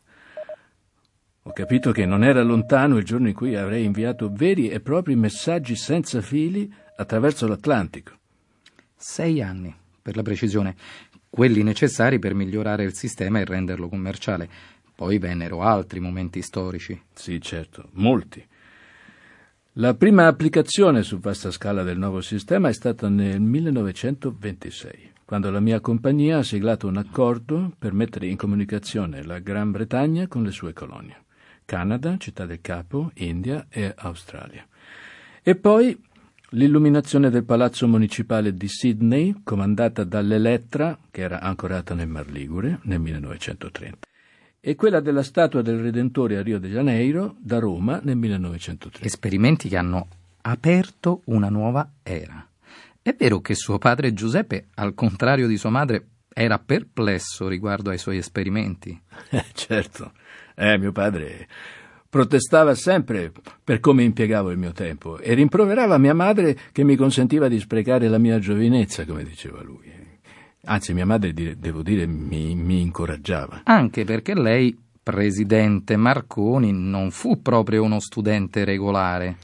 Ho 1.47 1.53
capito 1.53 1.91
che 1.91 2.07
non 2.07 2.23
era 2.23 2.41
lontano 2.41 2.97
il 2.97 3.03
giorno 3.03 3.27
in 3.27 3.35
cui 3.35 3.55
avrei 3.55 3.85
inviato 3.85 4.31
veri 4.31 4.69
e 4.69 4.79
propri 4.79 5.15
messaggi 5.15 5.75
senza 5.75 6.19
fili 6.19 6.73
attraverso 6.95 7.45
l'Atlantico. 7.47 8.17
Sei 8.95 9.43
anni, 9.43 9.71
per 10.01 10.15
la 10.15 10.23
precisione, 10.23 10.75
quelli 11.29 11.61
necessari 11.61 12.17
per 12.17 12.33
migliorare 12.33 12.83
il 12.83 12.95
sistema 12.95 13.39
e 13.39 13.45
renderlo 13.45 13.87
commerciale. 13.89 14.49
Poi 14.95 15.19
vennero 15.19 15.61
altri 15.61 15.99
momenti 15.99 16.41
storici. 16.41 16.99
Sì, 17.13 17.39
certo, 17.39 17.89
molti. 17.91 18.43
La 19.73 19.93
prima 19.93 20.25
applicazione 20.25 21.03
su 21.03 21.19
vasta 21.19 21.51
scala 21.51 21.83
del 21.83 21.99
nuovo 21.99 22.21
sistema 22.21 22.69
è 22.69 22.73
stata 22.73 23.07
nel 23.07 23.39
1926, 23.39 25.11
quando 25.23 25.51
la 25.51 25.59
mia 25.59 25.79
compagnia 25.79 26.39
ha 26.39 26.43
siglato 26.43 26.87
un 26.87 26.97
accordo 26.97 27.71
per 27.77 27.93
mettere 27.93 28.25
in 28.25 28.35
comunicazione 28.35 29.23
la 29.23 29.37
Gran 29.37 29.69
Bretagna 29.69 30.27
con 30.27 30.41
le 30.41 30.51
sue 30.51 30.73
colonie. 30.73 31.24
Canada, 31.65 32.17
Città 32.17 32.45
del 32.45 32.61
Capo, 32.61 33.11
India 33.15 33.65
e 33.69 33.93
Australia. 33.97 34.65
E 35.41 35.55
poi 35.55 35.99
l'illuminazione 36.51 37.29
del 37.29 37.43
palazzo 37.43 37.87
municipale 37.87 38.53
di 38.53 38.67
Sydney, 38.67 39.41
comandata 39.43 40.03
dall'Elettra, 40.03 40.97
che 41.11 41.21
era 41.21 41.41
ancorata 41.41 41.93
nel 41.93 42.07
Mar 42.07 42.27
Ligure 42.27 42.79
nel 42.83 42.99
1930 42.99 44.07
e 44.67 44.73
quella 44.73 44.99
della 44.99 45.21
statua 45.21 45.61
del 45.61 45.79
Redentore 45.79 46.37
a 46.37 46.41
Rio 46.41 46.57
de 46.57 46.69
Janeiro 46.69 47.35
da 47.37 47.59
Roma 47.59 47.99
nel 48.01 48.17
1930. 48.17 49.05
Esperimenti 49.05 49.69
che 49.69 49.77
hanno 49.77 50.07
aperto 50.41 51.21
una 51.25 51.49
nuova 51.49 51.87
era. 52.01 52.49
È 52.99 53.13
vero 53.15 53.41
che 53.41 53.53
suo 53.53 53.77
padre 53.77 54.15
Giuseppe, 54.15 54.69
al 54.73 54.95
contrario 54.95 55.45
di 55.45 55.57
sua 55.57 55.69
madre, 55.69 56.07
era 56.33 56.57
perplesso 56.57 57.47
riguardo 57.47 57.91
ai 57.91 57.99
suoi 57.99 58.17
esperimenti. 58.17 58.99
Eh, 59.29 59.45
certo. 59.53 60.13
Eh, 60.55 60.77
mio 60.77 60.91
padre 60.91 61.47
protestava 62.15 62.75
sempre 62.75 63.29
per 63.61 63.81
come 63.81 64.03
impiegavo 64.03 64.49
il 64.49 64.57
mio 64.57 64.71
tempo 64.71 65.19
e 65.19 65.33
rimproverava 65.33 65.97
mia 65.97 66.13
madre 66.13 66.57
che 66.71 66.85
mi 66.85 66.95
consentiva 66.95 67.49
di 67.49 67.59
sprecare 67.59 68.07
la 68.07 68.17
mia 68.17 68.39
giovinezza, 68.39 69.05
come 69.05 69.25
diceva 69.25 69.61
lui. 69.61 69.91
Anzi, 70.67 70.93
mia 70.93 71.05
madre, 71.05 71.33
devo 71.33 71.83
dire, 71.83 72.07
mi, 72.07 72.55
mi 72.55 72.79
incoraggiava. 72.81 73.61
Anche 73.65 74.05
perché 74.05 74.33
lei, 74.33 74.75
presidente 75.03 75.97
Marconi, 75.97 76.71
non 76.71 77.11
fu 77.11 77.41
proprio 77.41 77.83
uno 77.83 77.99
studente 77.99 78.63
regolare. 78.63 79.35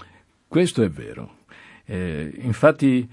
Questo 0.47 0.81
è 0.81 0.89
vero. 0.89 1.39
Eh, 1.85 2.31
infatti 2.39 3.07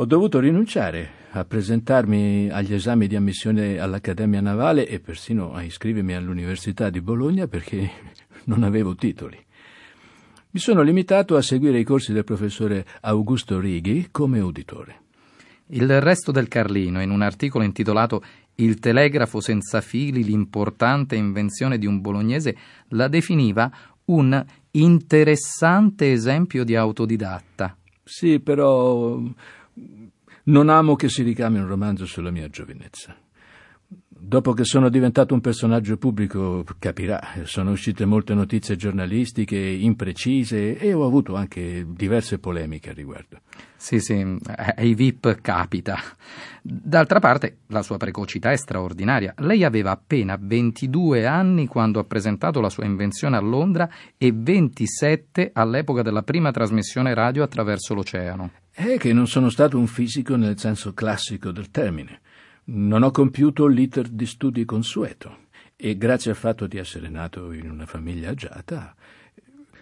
ho 0.00 0.04
dovuto 0.04 0.38
rinunciare 0.38 1.10
a 1.32 1.44
presentarmi 1.44 2.50
agli 2.50 2.72
esami 2.72 3.08
di 3.08 3.16
ammissione 3.16 3.80
all'Accademia 3.80 4.40
Navale 4.40 4.86
e 4.86 5.00
persino 5.00 5.54
a 5.54 5.64
iscrivermi 5.64 6.14
all'Università 6.14 6.88
di 6.88 7.00
Bologna 7.00 7.48
perché 7.48 7.90
non 8.46 8.62
avevo 8.62 8.94
titoli. 8.94 9.36
Mi 10.50 10.60
sono 10.60 10.82
limitato 10.82 11.34
a 11.34 11.42
seguire 11.42 11.80
i 11.80 11.84
corsi 11.84 12.12
del 12.12 12.22
professore 12.22 12.86
Augusto 13.00 13.58
Righi 13.58 14.06
come 14.12 14.38
uditore. 14.38 15.00
Il 15.70 16.00
resto 16.00 16.30
del 16.30 16.46
Carlino, 16.46 17.02
in 17.02 17.10
un 17.10 17.20
articolo 17.20 17.64
intitolato 17.64 18.22
il 18.54 18.78
telegrafo 18.78 19.40
senza 19.40 19.80
fili, 19.80 20.22
l'importante 20.22 21.16
invenzione 21.16 21.76
di 21.76 21.86
un 21.86 22.00
bolognese, 22.00 22.56
la 22.90 23.08
definiva 23.08 23.68
un 24.04 24.44
interessante 24.70 26.12
esempio 26.12 26.62
di 26.62 26.76
autodidatta. 26.76 27.76
Sì, 28.04 28.40
però 28.40 29.20
non 30.44 30.68
amo 30.68 30.96
che 30.96 31.08
si 31.08 31.22
ricami 31.22 31.58
un 31.58 31.66
romanzo 31.66 32.06
sulla 32.06 32.30
mia 32.30 32.48
giovinezza. 32.48 33.16
Dopo 34.20 34.52
che 34.52 34.64
sono 34.64 34.88
diventato 34.88 35.32
un 35.32 35.40
personaggio 35.40 35.96
pubblico, 35.96 36.64
capirà, 36.78 37.20
sono 37.44 37.70
uscite 37.70 38.04
molte 38.04 38.34
notizie 38.34 38.74
giornalistiche 38.74 39.56
imprecise 39.56 40.76
e 40.76 40.92
ho 40.92 41.06
avuto 41.06 41.36
anche 41.36 41.86
diverse 41.88 42.38
polemiche 42.38 42.90
al 42.90 42.96
riguardo. 42.96 43.40
Sì, 43.76 44.00
sì, 44.00 44.36
ai 44.76 44.94
VIP 44.94 45.40
capita. 45.40 45.96
D'altra 46.60 47.20
parte, 47.20 47.58
la 47.68 47.82
sua 47.82 47.96
precocità 47.96 48.50
è 48.50 48.56
straordinaria. 48.56 49.34
Lei 49.38 49.62
aveva 49.62 49.92
appena 49.92 50.36
22 50.38 51.24
anni 51.24 51.66
quando 51.66 52.00
ha 52.00 52.04
presentato 52.04 52.60
la 52.60 52.70
sua 52.70 52.84
invenzione 52.84 53.36
a 53.36 53.40
Londra 53.40 53.88
e 54.18 54.32
27 54.34 55.52
all'epoca 55.54 56.02
della 56.02 56.22
prima 56.22 56.50
trasmissione 56.50 57.14
radio 57.14 57.44
attraverso 57.44 57.94
l'oceano. 57.94 58.50
È 58.78 58.96
che 58.96 59.12
non 59.12 59.26
sono 59.26 59.50
stato 59.50 59.76
un 59.76 59.88
fisico 59.88 60.36
nel 60.36 60.56
senso 60.56 60.94
classico 60.94 61.50
del 61.50 61.72
termine. 61.72 62.20
Non 62.66 63.02
ho 63.02 63.10
compiuto 63.10 63.66
l'iter 63.66 64.06
di 64.06 64.24
studi 64.24 64.64
consueto 64.64 65.46
e 65.74 65.96
grazie 65.96 66.30
al 66.30 66.36
fatto 66.36 66.68
di 66.68 66.78
essere 66.78 67.08
nato 67.08 67.50
in 67.50 67.68
una 67.68 67.86
famiglia 67.86 68.30
agiata 68.30 68.94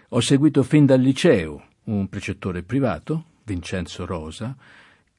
ho 0.09 0.19
seguito 0.19 0.63
fin 0.63 0.87
dal 0.87 0.99
liceo 0.99 1.67
un 1.83 2.09
precettore 2.09 2.63
privato, 2.63 3.25
Vincenzo 3.43 4.03
Rosa, 4.07 4.57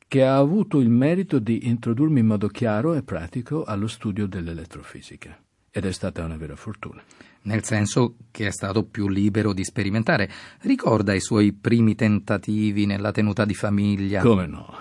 che 0.09 0.25
ha 0.25 0.37
avuto 0.37 0.81
il 0.81 0.89
merito 0.89 1.39
di 1.39 1.69
introdurmi 1.69 2.19
in 2.19 2.27
modo 2.27 2.49
chiaro 2.49 2.95
e 2.95 3.05
pratico 3.05 3.63
allo 3.63 3.87
studio 3.87 4.27
dell'elettrofisica 4.27 5.39
ed 5.79 5.87
è 5.87 5.93
stata 5.93 6.25
una 6.25 6.37
vera 6.37 6.57
fortuna. 6.57 7.03
Nel 7.43 7.65
senso 7.65 8.17
che 8.31 8.47
è 8.47 8.51
stato 8.51 8.85
più 8.85 9.09
libero 9.09 9.53
di 9.53 9.65
sperimentare. 9.65 10.31
Ricorda 10.61 11.15
i 11.15 11.21
suoi 11.21 11.53
primi 11.53 11.95
tentativi 11.95 12.85
nella 12.85 13.13
tenuta 13.13 13.45
di 13.45 13.55
famiglia? 13.55 14.21
Come 14.21 14.47
no? 14.47 14.79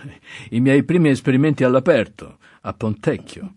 I 0.49 0.59
miei 0.59 0.83
primi 0.83 1.09
esperimenti 1.09 1.63
all'aperto, 1.63 2.39
a 2.61 2.73
Pontecchio. 2.73 3.55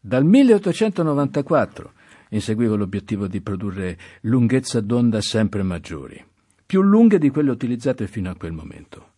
Dal 0.00 0.24
1894 0.24 1.92
inseguivo 2.30 2.76
l'obiettivo 2.76 3.26
di 3.26 3.40
produrre 3.40 3.98
lunghezza 4.22 4.80
d'onda 4.80 5.20
sempre 5.20 5.62
maggiori, 5.62 6.22
più 6.66 6.82
lunghe 6.82 7.18
di 7.18 7.30
quelle 7.30 7.50
utilizzate 7.50 8.06
fino 8.06 8.30
a 8.30 8.36
quel 8.36 8.52
momento. 8.52 9.12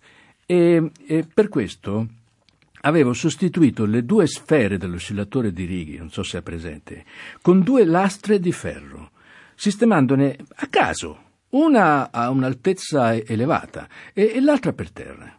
E, 0.47 0.91
e 1.07 1.27
per 1.33 1.49
questo 1.49 2.07
avevo 2.83 3.13
sostituito 3.13 3.85
le 3.85 4.05
due 4.05 4.27
sfere 4.27 4.79
dell'oscillatore 4.79 5.53
di 5.53 5.65
Righi, 5.65 5.99
non 5.99 6.11
so 6.11 6.23
se 6.23 6.39
è 6.39 6.43
presente, 6.43 7.05
con 7.43 7.61
due 7.63 7.85
lastre 7.85 8.39
di 8.39 8.53
ferro, 8.53 9.11
sistemandone 9.55 10.37
a 10.57 10.67
caso, 10.69 11.29
una 11.51 12.11
a 12.11 12.31
un'altezza 12.31 13.15
elevata 13.15 13.89
e, 14.13 14.41
l'altra 14.41 14.73
per 14.73 14.91
terra. 14.91 15.39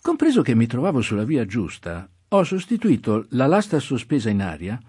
Compreso 0.00 0.42
che 0.42 0.54
mi 0.54 0.66
trovavo 0.66 1.00
sulla 1.00 1.24
via 1.24 1.46
giusta, 1.46 2.08
ho 2.28 2.44
sostituito 2.44 3.26
la 3.30 3.46
lastra 3.46 3.78
sospesa 3.78 4.30
in 4.30 4.42
aria 4.42 4.80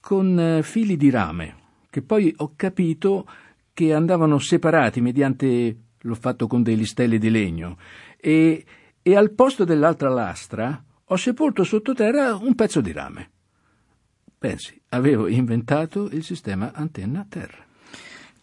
con 0.00 0.38
eh, 0.38 0.62
fili 0.62 0.96
di 0.96 1.10
rame, 1.10 1.56
che 1.90 2.00
poi 2.00 2.32
ho 2.38 2.52
capito 2.56 3.28
che 3.74 3.92
andavano 3.92 4.38
separati 4.38 5.00
mediante, 5.00 5.76
l'ho 5.98 6.14
fatto 6.14 6.46
con 6.46 6.62
dei 6.62 6.76
listelli 6.76 7.18
di 7.18 7.28
legno, 7.28 7.76
e, 8.16 8.64
e 9.02 9.16
al 9.16 9.32
posto 9.32 9.64
dell'altra 9.64 10.08
lastra 10.08 10.82
ho 11.08 11.16
sepolto 11.16 11.62
sottoterra 11.62 12.34
un 12.34 12.54
pezzo 12.54 12.80
di 12.80 12.92
rame. 12.92 13.30
Pensi, 14.38 14.80
avevo 14.88 15.28
inventato 15.28 16.08
il 16.10 16.24
sistema 16.24 16.72
antenna-terra. 16.74 17.64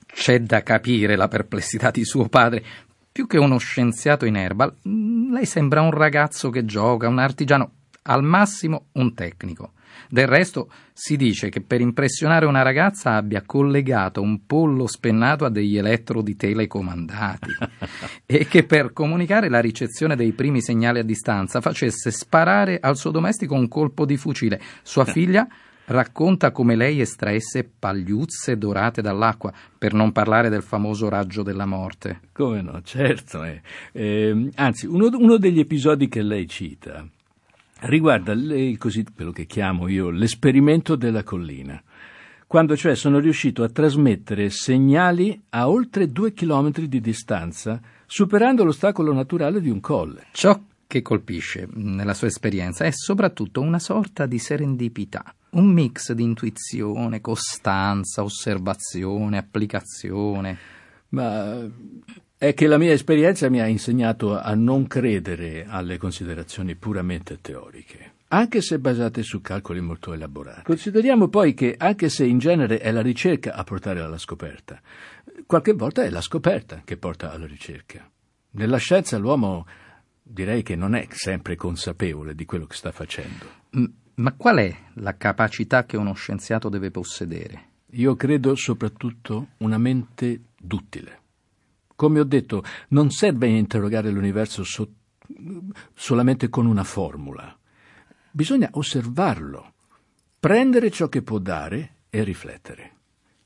C'è 0.05 0.39
da 0.39 0.63
capire 0.63 1.15
la 1.15 1.27
perplessità 1.27 1.91
di 1.91 2.05
suo 2.05 2.29
padre. 2.29 2.63
Più 3.12 3.27
che 3.27 3.38
uno 3.38 3.58
scienziato 3.58 4.25
in 4.25 4.38
erba, 4.38 4.74
lei 4.84 5.46
sembra 5.46 5.82
un 5.82 5.91
ragazzo 5.91 6.49
che 6.49 6.65
gioca, 6.65 7.08
un 7.08 7.19
artigiano, 7.19 7.71
al 8.04 8.23
massimo 8.23 8.88
un 8.93 9.13
tecnico. 9.13 9.73
Del 10.13 10.28
resto 10.28 10.69
si 10.93 11.17
dice 11.17 11.49
che 11.49 11.62
per 11.62 11.82
impressionare 11.82 12.45
una 12.45 12.62
ragazza 12.62 13.15
abbia 13.15 13.41
collegato 13.43 14.21
un 14.21 14.45
pollo 14.45 14.86
spennato 14.86 15.43
a 15.43 15.49
degli 15.49 15.76
elettrodi 15.76 16.36
telecomandati 16.36 17.49
e 18.23 18.45
che 18.45 18.63
per 18.63 18.93
comunicare 18.93 19.49
la 19.49 19.60
ricezione 19.60 20.15
dei 20.15 20.34
primi 20.34 20.62
segnali 20.62 20.99
a 20.99 21.04
distanza 21.04 21.62
facesse 21.62 22.12
sparare 22.12 22.78
al 22.80 22.95
suo 22.95 23.10
domestico 23.10 23.56
un 23.56 23.67
colpo 23.67 24.06
di 24.06 24.15
fucile. 24.15 24.62
Sua 24.84 25.06
figlia 25.10 25.47
racconta 25.86 26.52
come 26.52 26.76
lei 26.76 27.02
estraesse 27.02 27.63
pagliuzze 27.63 28.56
dorate 28.56 29.02
dall'acqua, 29.02 29.52
per 29.76 29.93
non 29.95 30.12
parlare 30.12 30.49
del 30.49 30.62
famoso 30.62 31.10
raggio 31.10 31.41
della 31.41 31.65
morte. 31.65 32.19
Come 32.34 32.62
no, 32.62 32.84
certo. 32.84 33.43
Eh. 33.43 33.62
Eh, 33.91 34.52
anzi, 34.54 34.86
uno, 34.86 35.10
uno 35.12 35.38
degli 35.38 35.60
episodi 35.60 36.08
che 36.08 36.21
lei 36.21 36.47
cita 36.47 37.04
riguarda 37.84 38.34
il 38.34 38.78
così, 38.78 39.06
quello 39.15 39.32
che 39.32 39.46
chiamo 39.46 39.88
io 39.88 40.10
l'esperimento 40.10 40.96
della 40.96 41.24
collina, 41.24 41.82
quando 42.48 42.76
cioè 42.78 42.96
sono 42.96 43.19
riuscito 43.19 43.63
a 43.63 43.69
trasmettere 43.69 44.50
segnali 44.50 45.41
a 45.50 45.69
oltre 45.69 46.12
due 46.12 46.34
chilometri 46.34 46.88
di 46.88 47.02
distanza, 47.02 47.82
superando 48.06 48.63
l'ostacolo 48.63 49.13
naturale 49.13 49.60
di 49.60 49.69
un 49.69 49.80
colle. 49.80 50.28
Ciò 50.32 50.62
che 50.86 51.02
colpisce 51.02 51.67
nella 51.74 52.13
sua 52.13 52.28
esperienza 52.28 52.86
è 52.86 52.91
soprattutto 52.91 53.62
una 53.62 53.80
sorta 53.80 54.28
di 54.28 54.38
serendipità, 54.38 55.34
un 55.52 55.65
mix 55.65 56.12
di 56.12 56.24
intuizione, 56.24 57.22
costanza, 57.22 58.24
osservazione, 58.24 59.38
applicazione. 59.38 60.58
Ma 61.10 61.67
è 62.43 62.53
che 62.53 62.67
la 62.67 62.77
mia 62.77 62.91
esperienza 62.91 63.49
mi 63.49 63.62
ha 63.62 63.67
insegnato 63.67 64.38
a 64.38 64.53
non 64.53 64.86
credere 64.86 65.65
alle 65.65 65.97
considerazioni 65.97 66.75
puramente 66.75 67.39
teoriche, 67.39 68.15
anche 68.27 68.60
se 68.60 68.79
basate 68.79 69.23
su 69.23 69.39
calcoli 69.39 69.79
molto 69.79 70.12
elaborati. 70.12 70.63
Consideriamo 70.63 71.29
poi 71.29 71.53
che, 71.53 71.73
anche 71.77 72.10
se 72.10 72.25
in 72.25 72.39
genere 72.39 72.79
è 72.79 72.91
la 72.91 73.01
ricerca 73.01 73.53
a 73.53 73.63
portare 73.63 74.01
alla 74.01 74.17
scoperta, 74.17 74.82
qualche 75.45 75.71
volta 75.71 76.03
è 76.03 76.10
la 76.10 76.19
scoperta 76.19 76.82
che 76.84 76.97
porta 76.97 77.32
alla 77.32 77.45
ricerca. 77.45 78.12
Nella 78.51 78.75
scienza 78.75 79.17
l'uomo 79.17 79.65
direi 80.21 80.63
che 80.63 80.75
non 80.75 80.95
è 80.95 81.08
sempre 81.12 81.56
consapevole 81.56 82.36
di 82.36 82.43
quello 82.43 82.65
che 82.65 82.75
sta 82.75 82.91
facendo. 82.91 83.45
Ma 84.15 84.34
qual 84.34 84.58
è 84.58 84.75
la 84.95 85.15
capacità 85.15 85.86
che 85.86 85.95
uno 85.95 86.12
scienziato 86.12 86.67
deve 86.67 86.91
possedere? 86.91 87.67
Io 87.91 88.17
credo 88.17 88.53
soprattutto 88.56 89.51
una 89.60 89.77
mente 89.77 90.41
duttile. 90.60 91.21
Come 91.95 92.19
ho 92.19 92.23
detto, 92.23 92.63
non 92.89 93.12
serve 93.12 93.47
interrogare 93.47 94.10
l'universo 94.10 94.63
so- 94.63 94.91
solamente 95.93 96.49
con 96.49 96.65
una 96.65 96.84
formula. 96.84 97.56
Bisogna 98.32 98.69
osservarlo, 98.73 99.73
prendere 100.39 100.89
ciò 100.89 101.08
che 101.08 101.21
può 101.21 101.38
dare 101.38 101.97
e 102.10 102.23
riflettere. 102.23 102.91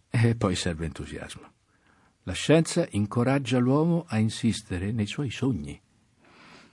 E 0.10 0.36
poi 0.36 0.56
serve 0.56 0.86
entusiasmo. 0.86 1.52
La 2.24 2.34
scienza 2.34 2.88
incoraggia 2.92 3.58
l'uomo 3.58 4.06
a 4.08 4.18
insistere 4.18 4.92
nei 4.92 5.08
suoi 5.08 5.30
sogni. 5.30 5.80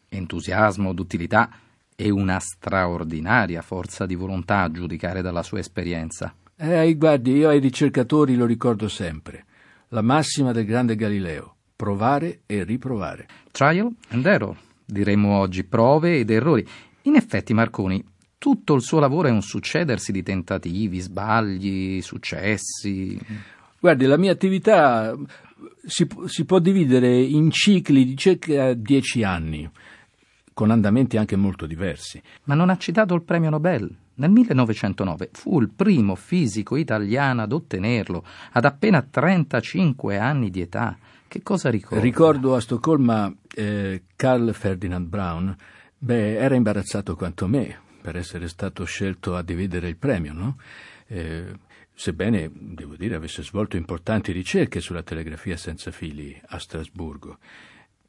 Entusiasmo, 0.08 0.92
d'utilità 0.92 1.58
e 1.96 2.10
una 2.10 2.38
straordinaria 2.38 3.62
forza 3.62 4.06
di 4.06 4.14
volontà 4.14 4.62
a 4.62 4.70
giudicare 4.70 5.22
dalla 5.22 5.42
sua 5.42 5.58
esperienza. 5.58 6.34
Eh, 6.56 6.94
guardi, 6.96 7.32
io 7.32 7.48
ai 7.48 7.60
ricercatori 7.60 8.36
lo 8.36 8.46
ricordo 8.46 8.88
sempre. 8.88 9.44
La 9.88 10.02
massima 10.02 10.52
del 10.52 10.64
grande 10.64 10.96
Galileo 10.96 11.54
provare 11.84 12.40
e 12.46 12.64
riprovare. 12.64 13.26
Trial 13.50 13.94
and 14.08 14.24
error, 14.24 14.56
diremmo 14.86 15.36
oggi, 15.36 15.64
prove 15.64 16.16
ed 16.16 16.30
errori. 16.30 16.66
In 17.02 17.14
effetti, 17.14 17.52
Marconi, 17.52 18.02
tutto 18.38 18.72
il 18.72 18.80
suo 18.80 19.00
lavoro 19.00 19.28
è 19.28 19.30
un 19.30 19.42
succedersi 19.42 20.10
di 20.10 20.22
tentativi, 20.22 20.98
sbagli, 21.00 22.00
successi. 22.00 23.20
Guardi, 23.78 24.06
la 24.06 24.16
mia 24.16 24.32
attività 24.32 25.14
si, 25.84 26.08
si 26.24 26.46
può 26.46 26.58
dividere 26.58 27.20
in 27.20 27.50
cicli 27.50 28.06
di 28.06 28.16
circa 28.16 28.72
dieci 28.72 29.22
anni, 29.22 29.68
con 30.54 30.70
andamenti 30.70 31.18
anche 31.18 31.36
molto 31.36 31.66
diversi. 31.66 32.18
Ma 32.44 32.54
non 32.54 32.70
ha 32.70 32.78
citato 32.78 33.14
il 33.14 33.24
premio 33.24 33.50
Nobel? 33.50 33.94
Nel 34.14 34.30
1909 34.30 35.28
fu 35.32 35.60
il 35.60 35.68
primo 35.68 36.14
fisico 36.14 36.76
italiano 36.76 37.42
ad 37.42 37.52
ottenerlo, 37.52 38.24
ad 38.52 38.64
appena 38.64 39.02
35 39.02 40.16
anni 40.16 40.48
di 40.48 40.62
età. 40.62 40.96
Che 41.34 41.42
cosa 41.42 41.68
ricorda? 41.68 42.00
Ricordo 42.00 42.54
a 42.54 42.60
Stoccolma 42.60 43.34
eh, 43.56 44.04
Carl 44.14 44.54
Ferdinand 44.54 45.08
Braun, 45.08 45.56
beh, 45.98 46.36
era 46.36 46.54
imbarazzato 46.54 47.16
quanto 47.16 47.48
me 47.48 47.76
per 48.00 48.14
essere 48.14 48.46
stato 48.46 48.84
scelto 48.84 49.34
a 49.34 49.42
dividere 49.42 49.88
il 49.88 49.96
premio, 49.96 50.32
no? 50.32 50.56
Eh, 51.08 51.46
sebbene, 51.92 52.48
devo 52.54 52.94
dire, 52.94 53.16
avesse 53.16 53.42
svolto 53.42 53.76
importanti 53.76 54.30
ricerche 54.30 54.78
sulla 54.78 55.02
telegrafia 55.02 55.56
senza 55.56 55.90
fili 55.90 56.40
a 56.50 56.58
Strasburgo. 56.60 57.38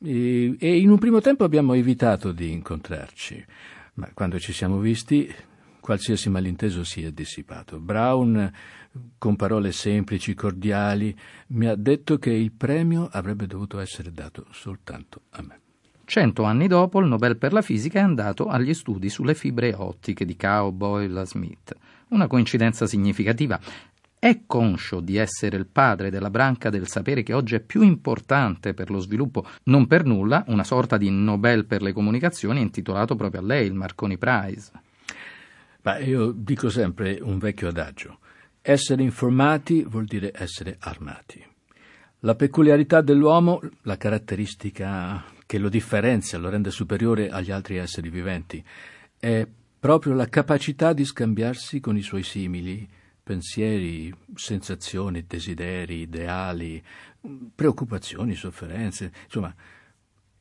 E, 0.04 0.56
e 0.60 0.78
in 0.78 0.92
un 0.92 1.00
primo 1.00 1.20
tempo 1.20 1.46
abbiamo 1.46 1.74
evitato 1.74 2.32
di 2.32 2.52
incontrarci, 2.52 3.44
ma 3.96 4.08
quando 4.14 4.38
ci 4.38 4.54
siamo 4.54 4.78
visti 4.78 5.34
qualsiasi 5.80 6.30
malinteso 6.30 6.84
si 6.84 7.04
è 7.04 7.12
dissipato. 7.12 7.80
Brown, 7.80 8.52
con 9.18 9.36
parole 9.36 9.72
semplici, 9.72 10.34
cordiali, 10.34 11.16
mi 11.48 11.68
ha 11.68 11.76
detto 11.76 12.18
che 12.18 12.32
il 12.32 12.52
premio 12.52 13.08
avrebbe 13.12 13.48
dovuto 13.48 13.80
essere 13.80 14.12
dato 14.12 14.46
soltanto 14.52 15.22
a 15.32 15.42
me. 15.42 15.60
Cento 16.06 16.44
anni 16.44 16.68
dopo 16.68 17.00
il 17.00 17.08
Nobel 17.08 17.36
per 17.38 17.52
la 17.52 17.64
fisica 17.64 18.00
è 18.00 18.04
andato 18.04 18.48
agli 18.48 18.74
studi 18.76 19.10
sulle 19.10 19.34
fibre 19.34 19.74
ottiche 19.74 20.24
di 20.24 20.36
Cowboy 20.36 21.10
Smith. 21.26 21.76
Una 22.10 22.28
coincidenza 22.28 22.86
significativa. 22.86 23.60
È 24.18 24.42
conscio 24.46 25.00
di 25.00 25.18
essere 25.18 25.58
il 25.58 25.66
padre 25.66 26.12
della 26.12 26.30
branca 26.30 26.70
del 26.70 26.88
sapere 26.88 27.24
che 27.24 27.34
oggi 27.34 27.56
è 27.56 27.60
più 27.60 27.82
importante 27.82 28.74
per 28.74 28.92
lo 28.92 29.00
sviluppo, 29.00 29.46
non 29.64 29.88
per 29.88 30.06
nulla, 30.06 30.44
una 30.48 30.64
sorta 30.64 30.98
di 30.98 31.10
Nobel 31.10 31.66
per 31.66 31.82
le 31.82 31.92
comunicazioni 31.92 32.62
intitolato 32.62 33.16
proprio 33.16 33.42
a 33.42 33.44
lei, 33.44 33.66
il 33.66 33.74
Marconi 33.74 34.18
Prize. 34.18 34.72
Ma 35.82 35.98
io 35.98 36.32
dico 36.32 36.70
sempre 36.70 37.20
un 37.22 37.38
vecchio 37.38 37.68
adagio. 37.68 38.20
Essere 38.68 39.04
informati 39.04 39.84
vuol 39.84 40.06
dire 40.06 40.32
essere 40.34 40.78
armati. 40.80 41.40
La 42.22 42.34
peculiarità 42.34 43.02
dell'uomo, 43.02 43.62
la 43.84 43.96
caratteristica 43.96 45.24
che 45.46 45.60
lo 45.60 45.70
differenzia, 45.70 46.40
lo 46.40 46.50
rende 46.50 46.72
superiore 46.72 47.30
agli 47.30 47.52
altri 47.52 47.78
esseri 47.78 48.10
viventi, 48.10 48.66
è 49.20 49.48
proprio 49.80 50.16
la 50.16 50.28
capacità 50.30 50.94
di 50.94 51.06
scambiarsi 51.06 51.80
con 51.80 51.96
i 51.96 52.02
suoi 52.02 52.24
simili 52.24 52.90
pensieri, 53.22 54.12
sensazioni, 54.34 55.26
desideri, 55.28 56.00
ideali, 56.00 56.84
preoccupazioni, 57.54 58.34
sofferenze, 58.34 59.12
insomma. 59.26 59.54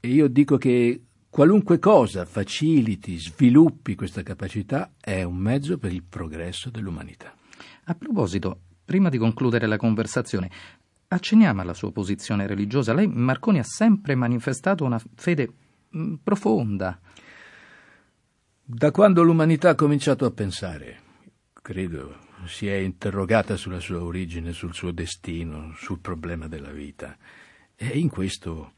Io 0.00 0.28
dico 0.28 0.56
che 0.56 0.98
qualunque 1.28 1.78
cosa 1.78 2.24
faciliti, 2.24 3.18
sviluppi 3.18 3.94
questa 3.94 4.22
capacità 4.22 4.92
è 4.98 5.22
un 5.24 5.36
mezzo 5.36 5.76
per 5.76 5.92
il 5.92 6.02
progresso 6.02 6.70
dell'umanità. 6.70 7.36
A 7.86 7.94
proposito, 7.94 8.60
prima 8.82 9.10
di 9.10 9.18
concludere 9.18 9.66
la 9.66 9.76
conversazione, 9.76 10.50
accenniamo 11.08 11.60
alla 11.60 11.74
sua 11.74 11.92
posizione 11.92 12.46
religiosa. 12.46 12.94
Lei, 12.94 13.06
Marconi, 13.06 13.58
ha 13.58 13.64
sempre 13.64 14.14
manifestato 14.14 14.84
una 14.84 15.00
fede 15.14 15.52
mh, 15.90 16.14
profonda. 16.22 16.98
Da 18.62 18.90
quando 18.90 19.22
l'umanità 19.22 19.70
ha 19.70 19.74
cominciato 19.74 20.24
a 20.24 20.30
pensare, 20.30 21.00
credo, 21.52 22.16
si 22.46 22.66
è 22.66 22.76
interrogata 22.76 23.56
sulla 23.56 23.80
sua 23.80 24.02
origine, 24.02 24.52
sul 24.52 24.72
suo 24.72 24.90
destino, 24.90 25.74
sul 25.76 25.98
problema 25.98 26.48
della 26.48 26.72
vita. 26.72 27.18
E 27.76 27.98
in 27.98 28.08
questo 28.08 28.72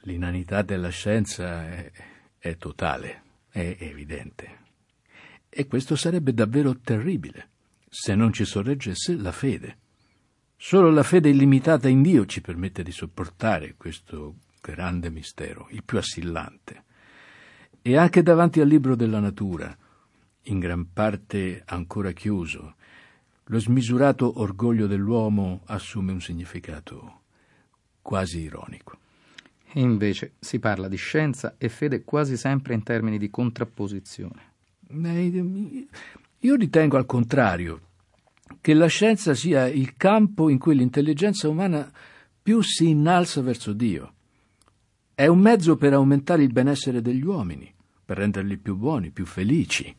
l'inanità 0.00 0.60
della 0.60 0.90
scienza 0.90 1.66
è, 1.66 1.90
è 2.36 2.56
totale, 2.58 3.22
è 3.48 3.78
evidente. 3.80 4.58
E 5.48 5.66
questo 5.66 5.96
sarebbe 5.96 6.34
davvero 6.34 6.78
terribile 6.78 7.52
se 7.96 8.16
non 8.16 8.32
ci 8.32 8.44
sorreggesse 8.44 9.14
la 9.14 9.30
fede. 9.30 9.76
Solo 10.56 10.90
la 10.90 11.04
fede 11.04 11.28
illimitata 11.28 11.88
in 11.88 12.02
Dio 12.02 12.26
ci 12.26 12.40
permette 12.40 12.82
di 12.82 12.90
sopportare 12.90 13.76
questo 13.76 14.34
grande 14.60 15.10
mistero, 15.10 15.68
il 15.70 15.84
più 15.84 15.98
assillante. 15.98 16.82
E 17.80 17.96
anche 17.96 18.24
davanti 18.24 18.60
al 18.60 18.66
libro 18.66 18.96
della 18.96 19.20
natura, 19.20 19.78
in 20.42 20.58
gran 20.58 20.92
parte 20.92 21.62
ancora 21.66 22.10
chiuso, 22.10 22.74
lo 23.44 23.58
smisurato 23.60 24.40
orgoglio 24.40 24.88
dell'uomo 24.88 25.60
assume 25.66 26.10
un 26.10 26.20
significato 26.20 27.20
quasi 28.02 28.40
ironico. 28.40 28.98
Invece 29.74 30.32
si 30.40 30.58
parla 30.58 30.88
di 30.88 30.96
scienza 30.96 31.54
e 31.58 31.68
fede 31.68 32.02
quasi 32.02 32.36
sempre 32.36 32.74
in 32.74 32.82
termini 32.82 33.18
di 33.18 33.30
contrapposizione. 33.30 34.52
Io 36.44 36.56
ritengo 36.56 36.98
al 36.98 37.06
contrario 37.06 37.80
che 38.60 38.74
la 38.74 38.86
scienza 38.86 39.32
sia 39.32 39.66
il 39.66 39.96
campo 39.96 40.50
in 40.50 40.58
cui 40.58 40.74
l'intelligenza 40.74 41.48
umana 41.48 41.90
più 42.42 42.60
si 42.60 42.90
innalza 42.90 43.40
verso 43.40 43.72
Dio. 43.72 44.12
È 45.14 45.26
un 45.26 45.38
mezzo 45.38 45.76
per 45.76 45.94
aumentare 45.94 46.42
il 46.42 46.52
benessere 46.52 47.00
degli 47.00 47.24
uomini, 47.24 47.72
per 48.04 48.18
renderli 48.18 48.58
più 48.58 48.76
buoni, 48.76 49.10
più 49.10 49.24
felici, 49.24 49.94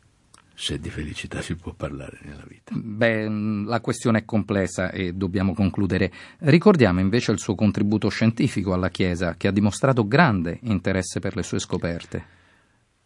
se 0.54 0.80
di 0.80 0.92
felicità 0.92 1.42
si 1.42 1.56
può 1.56 1.74
parlare 1.74 2.20
nella 2.22 2.46
vita. 2.48 2.76
Beh, 2.76 3.28
la 3.28 3.82
questione 3.82 4.20
è 4.20 4.26
complessa 4.26 4.92
e 4.92 5.14
dobbiamo 5.14 5.56
concludere. 5.56 6.12
Ricordiamo 6.42 7.00
invece 7.00 7.32
il 7.32 7.40
suo 7.40 7.56
contributo 7.56 8.10
scientifico 8.10 8.72
alla 8.72 8.90
Chiesa, 8.90 9.34
che 9.36 9.48
ha 9.48 9.52
dimostrato 9.52 10.08
grande 10.08 10.60
interesse 10.62 11.20
per 11.20 11.36
le 11.36 11.42
sue 11.42 11.58
scoperte. 11.58 12.35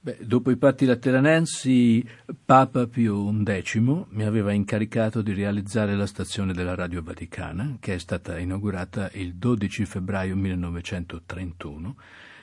Beh, 0.02 0.20
dopo 0.22 0.50
i 0.50 0.56
patti 0.56 0.86
lateranensi, 0.86 2.08
Papa 2.46 2.88
Pio 2.88 3.34
XI 3.44 4.06
mi 4.12 4.24
aveva 4.24 4.54
incaricato 4.54 5.22
di 5.22 5.34
realizzare 5.34 5.94
la 5.98 6.06
stazione 6.06 6.54
della 6.54 6.74
Radio 6.74 7.02
Vaticana, 7.04 7.76
che 7.82 7.96
è 7.96 7.98
stata 7.98 8.40
inaugurata 8.40 9.10
il 9.16 9.36
12 9.36 9.84
febbraio 9.84 10.38
1931 10.38 11.98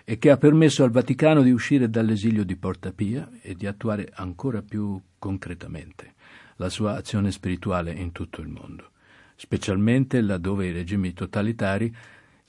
e 0.05 0.19
che 0.19 0.31
ha 0.31 0.37
permesso 0.37 0.85
al 0.85 0.91
Vaticano 0.91 1.41
di 1.41 1.51
uscire 1.51 1.89
dall'esilio 1.89 2.45
di 2.45 2.57
Porta 2.57 2.93
Pia 2.93 3.27
e 3.41 3.55
di 3.55 3.67
attuare 3.67 4.11
ancora 4.13 4.61
più 4.61 5.01
concretamente 5.19 6.13
la 6.57 6.69
sua 6.69 6.97
azione 6.97 7.33
spirituale 7.33 7.91
in 7.91 8.13
tutto 8.13 8.43
il 8.43 8.49
mondo, 8.49 8.91
specialmente 9.35 10.21
laddove 10.21 10.67
i 10.67 10.73
regimi 10.73 11.15
totalitari 11.15 11.91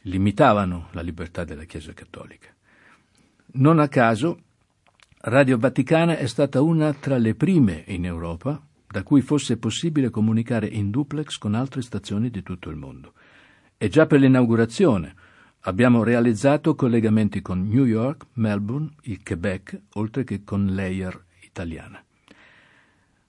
limitavano 0.02 0.90
la 0.92 1.02
libertà 1.02 1.46
della 1.46 1.64
Chiesa 1.64 1.94
cattolica. 1.94 2.54
Non 3.54 3.80
a 3.80 3.88
caso, 3.88 4.42
Radio 5.30 5.58
Vaticana 5.58 6.16
è 6.16 6.26
stata 6.26 6.62
una 6.62 6.94
tra 6.94 7.18
le 7.18 7.36
prime 7.36 7.84
in 7.88 8.06
Europa 8.06 8.66
da 8.88 9.04
cui 9.04 9.20
fosse 9.20 9.58
possibile 9.58 10.10
comunicare 10.10 10.68
in 10.68 10.90
duplex 10.90 11.38
con 11.38 11.54
altre 11.54 11.82
stazioni 11.82 12.30
di 12.30 12.42
tutto 12.44 12.70
il 12.70 12.78
mondo. 12.78 13.12
E 13.76 13.90
già 13.90 14.06
per 14.06 14.22
l'inaugurazione 14.22 15.14
abbiamo 15.64 16.04
realizzato 16.04 16.76
collegamenti 16.76 17.42
con 17.42 17.68
New 17.68 17.84
York, 17.84 18.28
Melbourne, 18.36 18.92
il 19.02 19.22
Quebec, 19.22 19.78
oltre 19.96 20.24
che 20.24 20.46
con 20.46 20.74
l'Air 20.74 21.26
italiana. 21.42 22.02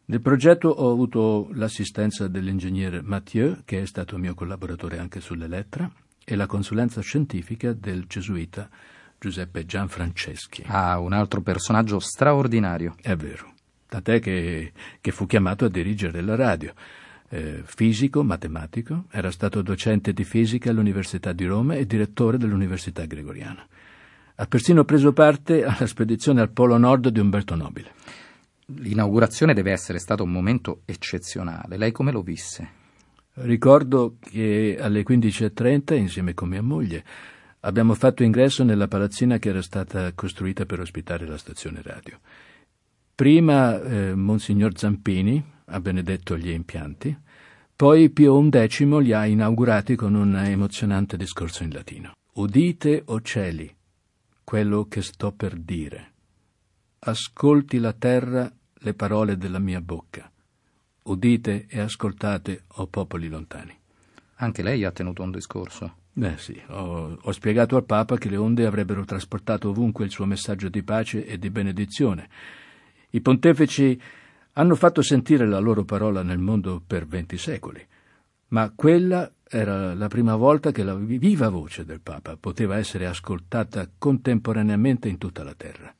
Nel 0.04 0.20
progetto 0.20 0.68
ho 0.68 0.92
avuto 0.92 1.50
l'assistenza 1.54 2.28
dell'ingegnere 2.28 3.02
Mathieu, 3.02 3.62
che 3.64 3.82
è 3.82 3.86
stato 3.86 4.16
mio 4.18 4.34
collaboratore 4.34 5.00
anche 5.00 5.18
sull'Elettra, 5.18 5.90
e 6.24 6.36
la 6.36 6.46
consulenza 6.46 7.00
scientifica 7.00 7.72
del 7.72 8.04
gesuita 8.06 8.70
Giuseppe 9.18 9.66
Gianfranceschi. 9.66 10.64
Ah, 10.66 10.98
un 10.98 11.12
altro 11.12 11.40
personaggio 11.40 11.98
straordinario. 11.98 12.94
È 13.00 13.16
vero, 13.16 13.52
tant'è 13.88 14.20
che, 14.20 14.72
che 15.00 15.10
fu 15.10 15.26
chiamato 15.26 15.64
a 15.64 15.68
dirigere 15.68 16.20
la 16.20 16.36
radio. 16.36 16.72
Eh, 17.30 17.62
fisico, 17.64 18.22
matematico, 18.22 19.04
era 19.10 19.30
stato 19.30 19.60
docente 19.60 20.12
di 20.12 20.24
fisica 20.24 20.70
all'Università 20.70 21.32
di 21.32 21.44
Roma 21.44 21.74
e 21.74 21.84
direttore 21.84 22.38
dell'Università 22.38 23.04
Gregoriana. 23.04 23.66
Ha 24.36 24.46
persino 24.46 24.84
preso 24.84 25.12
parte 25.12 25.64
alla 25.64 25.86
spedizione 25.86 26.40
al 26.40 26.50
Polo 26.50 26.78
Nord 26.78 27.08
di 27.08 27.18
Umberto 27.18 27.54
Nobile. 27.56 27.92
L'inaugurazione 28.76 29.52
deve 29.52 29.72
essere 29.72 29.98
stato 29.98 30.22
un 30.22 30.30
momento 30.30 30.82
eccezionale. 30.84 31.76
Lei 31.76 31.90
come 31.90 32.12
lo 32.12 32.22
visse? 32.22 32.76
Ricordo 33.40 34.16
che 34.20 34.78
alle 34.80 35.02
15.30, 35.02 35.96
insieme 35.96 36.34
con 36.34 36.48
mia 36.48 36.62
moglie, 36.62 37.04
abbiamo 37.60 37.94
fatto 37.94 38.22
ingresso 38.22 38.64
nella 38.64 38.88
palazzina 38.88 39.38
che 39.38 39.48
era 39.48 39.62
stata 39.62 40.12
costruita 40.14 40.66
per 40.66 40.80
ospitare 40.80 41.26
la 41.26 41.38
stazione 41.38 41.80
radio. 41.82 42.18
Prima 43.14 43.80
eh, 43.80 44.14
Monsignor 44.14 44.76
Zampini 44.78 45.42
ha 45.66 45.80
benedetto 45.80 46.36
gli 46.36 46.50
impianti, 46.50 47.16
poi 47.74 48.10
Pio 48.10 48.48
XI 48.48 49.02
li 49.02 49.12
ha 49.12 49.26
inaugurati 49.26 49.94
con 49.94 50.14
un 50.14 50.36
emozionante 50.36 51.16
discorso 51.16 51.62
in 51.62 51.72
latino. 51.72 52.12
Udite, 52.34 53.02
o 53.06 53.20
cieli, 53.20 53.72
quello 54.44 54.86
che 54.86 55.02
sto 55.02 55.32
per 55.32 55.56
dire. 55.56 56.12
Ascolti 57.00 57.78
la 57.78 57.92
terra 57.92 58.52
le 58.80 58.94
parole 58.94 59.36
della 59.36 59.58
mia 59.58 59.80
bocca. 59.80 60.30
Udite 61.04 61.66
e 61.68 61.80
ascoltate, 61.80 62.64
o 62.76 62.86
popoli 62.86 63.28
lontani. 63.28 63.76
Anche 64.36 64.62
lei 64.62 64.84
ha 64.84 64.92
tenuto 64.92 65.22
un 65.22 65.30
discorso. 65.30 65.96
Beh 66.18 66.36
sì, 66.36 66.60
ho, 66.70 67.16
ho, 67.20 67.30
spiegato 67.30 67.76
al 67.76 67.84
Papa 67.84 68.16
che 68.16 68.28
le 68.28 68.36
onde 68.36 68.66
avrebbero 68.66 69.04
trasportato 69.04 69.68
ovunque 69.68 70.04
il 70.04 70.10
suo 70.10 70.24
messaggio 70.24 70.68
di 70.68 70.82
pace 70.82 71.24
e 71.24 71.38
di 71.38 71.48
benedizione. 71.48 72.28
I 73.10 73.20
pontefici 73.20 74.02
hanno 74.54 74.74
fatto 74.74 75.00
sentire 75.00 75.46
la 75.46 75.60
loro 75.60 75.84
parola 75.84 76.24
nel 76.24 76.38
mondo 76.38 76.82
per 76.84 77.06
venti 77.06 77.38
secoli, 77.38 77.86
ma 78.48 78.72
quella 78.74 79.32
era 79.48 79.94
la 79.94 80.08
prima 80.08 80.34
volta 80.34 80.72
che 80.72 80.82
la 80.82 80.96
viva 80.96 81.50
voce 81.50 81.84
del 81.84 82.00
Papa 82.00 82.36
poteva 82.36 82.78
essere 82.78 83.06
ascoltata 83.06 83.88
contemporaneamente 83.96 85.08
in 85.08 85.18
tutta 85.18 85.44
la 85.44 85.54
terra. 85.54 85.94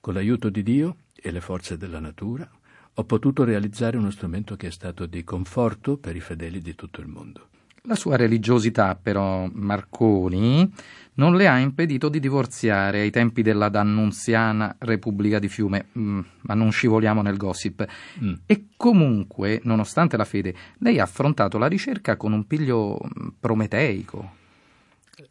Con 0.00 0.14
l'aiuto 0.14 0.48
di 0.48 0.62
Dio 0.62 0.96
e 1.14 1.30
le 1.30 1.42
forze 1.42 1.76
della 1.76 2.00
natura 2.00 2.50
ho 2.94 3.04
potuto 3.04 3.44
realizzare 3.44 3.98
uno 3.98 4.10
strumento 4.10 4.56
che 4.56 4.68
è 4.68 4.72
stato 4.72 5.04
di 5.04 5.22
conforto 5.24 5.98
per 5.98 6.16
i 6.16 6.20
fedeli 6.20 6.62
di 6.62 6.74
tutto 6.74 7.02
il 7.02 7.08
mondo. 7.08 7.48
La 7.86 7.94
sua 7.94 8.16
religiosità, 8.16 8.98
però, 9.00 9.48
Marconi, 9.52 10.68
non 11.14 11.36
le 11.36 11.46
ha 11.46 11.58
impedito 11.58 12.08
di 12.08 12.18
divorziare 12.18 13.00
ai 13.00 13.10
tempi 13.10 13.42
della 13.42 13.68
dannunziana 13.68 14.74
Repubblica 14.80 15.38
di 15.38 15.48
Fiume, 15.48 15.86
mm, 15.96 16.20
ma 16.42 16.54
non 16.54 16.70
scivoliamo 16.70 17.22
nel 17.22 17.36
gossip. 17.36 17.86
Mm. 18.22 18.34
E 18.44 18.66
comunque, 18.76 19.60
nonostante 19.62 20.16
la 20.16 20.24
fede, 20.24 20.54
lei 20.78 20.98
ha 20.98 21.04
affrontato 21.04 21.58
la 21.58 21.68
ricerca 21.68 22.16
con 22.16 22.32
un 22.32 22.46
piglio 22.46 22.98
mm, 23.00 23.28
prometeico. 23.38 24.34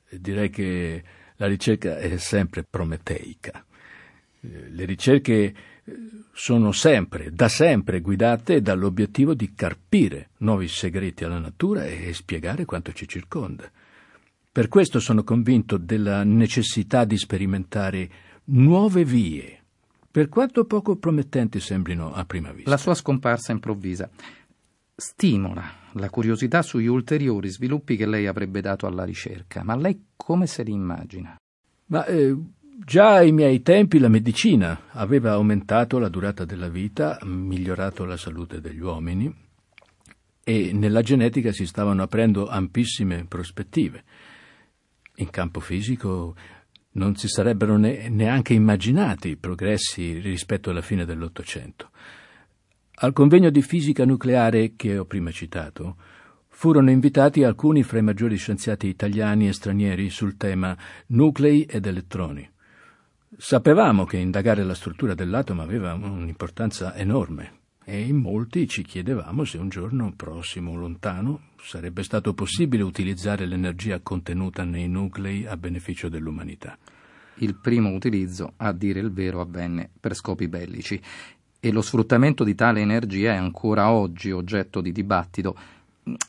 Direi 0.10 0.50
che 0.50 1.04
la 1.36 1.48
ricerca 1.48 1.98
è 1.98 2.16
sempre 2.18 2.64
prometeica. 2.64 3.66
Le 4.40 4.86
ricerche 4.86 5.54
sono 6.32 6.72
sempre, 6.72 7.32
da 7.32 7.48
sempre 7.48 8.02
guidate 8.02 8.62
dall'obiettivo 8.62 9.34
di 9.34 9.54
carpire 9.54 10.30
nuovi 10.38 10.68
segreti 10.68 11.24
alla 11.24 11.40
natura 11.40 11.86
e 11.86 12.14
spiegare 12.14 12.66
quanto 12.66 12.92
ci 12.92 13.08
circonda. 13.08 13.70
Per 14.52 14.68
questo 14.68 15.00
sono 15.00 15.24
convinto 15.24 15.78
della 15.78 16.24
necessità 16.24 17.06
di 17.06 17.18
sperimentare 17.18 18.10
nuove 18.46 19.04
vie, 19.04 19.60
per 20.10 20.30
quanto 20.30 20.66
poco 20.66 20.96
promettenti 20.96 21.60
sembrino 21.60 22.14
a 22.14 22.26
prima 22.26 22.52
vista. 22.52 22.70
La 22.70 22.78
sua 22.78 22.94
scomparsa 22.94 23.52
improvvisa 23.52 24.10
stimola 24.96 25.84
la 25.94 26.10
curiosità 26.10 26.62
sugli 26.62 26.88
ulteriori 26.88 27.50
sviluppi 27.50 27.98
che 27.98 28.06
lei 28.06 28.28
avrebbe 28.28 28.62
dato 28.62 28.88
alla 28.88 29.04
ricerca, 29.04 29.64
ma 29.64 29.76
lei 29.76 30.08
come 30.16 30.48
se 30.48 30.64
li 30.64 30.72
immagina? 30.72 31.36
Ma 31.88 32.06
eh, 32.06 32.36
Già 32.78 33.14
ai 33.14 33.32
miei 33.32 33.62
tempi 33.62 34.00
la 34.00 34.10
medicina 34.10 34.90
aveva 34.90 35.32
aumentato 35.32 35.98
la 35.98 36.10
durata 36.10 36.44
della 36.44 36.68
vita, 36.68 37.18
migliorato 37.24 38.04
la 38.04 38.18
salute 38.18 38.60
degli 38.60 38.82
uomini 38.82 39.34
e 40.44 40.74
nella 40.74 41.02
genetica 41.02 41.54
si 41.54 41.66
stavano 41.66 42.04
aprendo 42.04 42.50
ampissime 42.50 43.24
prospettive. 43.30 44.04
In 45.16 45.30
campo 45.30 45.62
fisico 45.62 46.36
non 46.92 47.16
si 47.16 47.30
sarebbero 47.30 47.78
ne- 47.78 48.10
neanche 48.10 48.54
immaginati 48.54 49.38
progressi 49.38 50.20
rispetto 50.20 50.70
alla 50.70 50.82
fine 50.82 51.06
dell'Ottocento. 51.06 51.92
Al 52.96 53.14
convegno 53.14 53.52
di 53.52 53.62
fisica 53.62 54.04
nucleare 54.04 54.74
che 54.76 54.98
ho 54.98 55.06
prima 55.06 55.32
citato, 55.32 55.96
furono 56.50 56.92
invitati 56.92 57.46
alcuni 57.46 57.84
fra 57.84 58.00
i 58.00 58.04
maggiori 58.04 58.36
scienziati 58.36 58.88
italiani 58.88 59.48
e 59.48 59.54
stranieri 59.54 60.10
sul 60.10 60.36
tema 60.36 60.78
nuclei 61.08 61.64
ed 61.64 61.86
elettroni. 61.86 62.52
Sapevamo 63.38 64.06
che 64.06 64.16
indagare 64.16 64.64
la 64.64 64.74
struttura 64.74 65.14
dell'atomo 65.14 65.62
aveva 65.62 65.94
un'importanza 65.94 66.96
enorme 66.96 67.64
e 67.84 68.02
in 68.02 68.16
molti 68.16 68.66
ci 68.66 68.82
chiedevamo 68.82 69.44
se 69.44 69.58
un 69.58 69.68
giorno 69.68 70.14
prossimo 70.16 70.72
o 70.72 70.76
lontano 70.76 71.50
sarebbe 71.62 72.02
stato 72.04 72.34
possibile 72.34 72.82
utilizzare 72.84 73.46
l'energia 73.46 74.00
contenuta 74.00 74.64
nei 74.64 74.88
nuclei 74.88 75.46
a 75.46 75.58
beneficio 75.58 76.08
dell'umanità. 76.08 76.78
Il 77.40 77.56
primo 77.56 77.90
utilizzo, 77.90 78.54
a 78.56 78.72
dire 78.72 79.02
il 79.02 79.12
vero, 79.12 79.42
avvenne 79.42 79.90
per 80.00 80.16
scopi 80.16 80.48
bellici 80.48 81.00
e 81.60 81.72
lo 81.74 81.82
sfruttamento 81.82 82.46
di 82.46 82.56
tale 82.56 82.80
energia 82.80 83.34
è 83.34 83.36
ancora 83.36 83.92
oggi 83.92 84.32
oggetto 84.32 84.80
di 84.80 84.94
dibattito. 84.94 85.58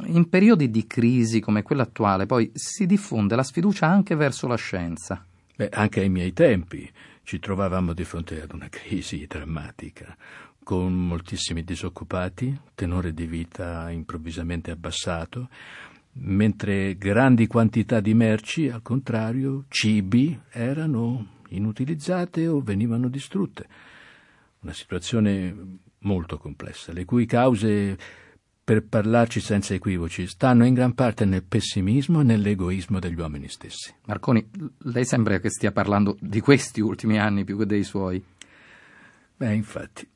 In 0.06 0.28
periodi 0.28 0.70
di 0.70 0.88
crisi 0.88 1.38
come 1.38 1.62
quella 1.62 1.84
attuale 1.84 2.26
poi 2.26 2.50
si 2.52 2.84
diffonde 2.84 3.36
la 3.36 3.44
sfiducia 3.44 3.86
anche 3.86 4.16
verso 4.16 4.48
la 4.48 4.56
scienza. 4.56 5.24
Beh, 5.56 5.70
anche 5.72 6.00
ai 6.00 6.10
miei 6.10 6.34
tempi 6.34 6.86
ci 7.22 7.38
trovavamo 7.38 7.94
di 7.94 8.04
fronte 8.04 8.42
ad 8.42 8.52
una 8.52 8.68
crisi 8.70 9.26
drammatica, 9.26 10.14
con 10.62 10.92
moltissimi 10.92 11.64
disoccupati, 11.64 12.54
tenore 12.74 13.14
di 13.14 13.24
vita 13.24 13.90
improvvisamente 13.90 14.70
abbassato, 14.70 15.48
mentre 16.18 16.98
grandi 16.98 17.46
quantità 17.46 18.00
di 18.00 18.12
merci, 18.12 18.68
al 18.68 18.82
contrario, 18.82 19.64
cibi, 19.68 20.38
erano 20.50 21.40
inutilizzate 21.48 22.46
o 22.48 22.60
venivano 22.60 23.08
distrutte. 23.08 23.66
Una 24.60 24.74
situazione 24.74 25.78
molto 26.00 26.36
complessa, 26.36 26.92
le 26.92 27.06
cui 27.06 27.24
cause 27.24 27.96
per 28.66 28.82
parlarci 28.84 29.38
senza 29.38 29.74
equivoci, 29.74 30.26
stanno 30.26 30.66
in 30.66 30.74
gran 30.74 30.92
parte 30.92 31.24
nel 31.24 31.44
pessimismo 31.44 32.20
e 32.20 32.24
nell'egoismo 32.24 32.98
degli 32.98 33.16
uomini 33.16 33.46
stessi. 33.46 33.94
Marconi, 34.06 34.44
lei 34.78 35.04
sembra 35.04 35.38
che 35.38 35.50
stia 35.50 35.70
parlando 35.70 36.16
di 36.20 36.40
questi 36.40 36.80
ultimi 36.80 37.16
anni 37.16 37.44
più 37.44 37.56
che 37.56 37.64
dei 37.64 37.84
suoi. 37.84 38.20
Beh, 39.36 39.54
infatti. 39.54 40.10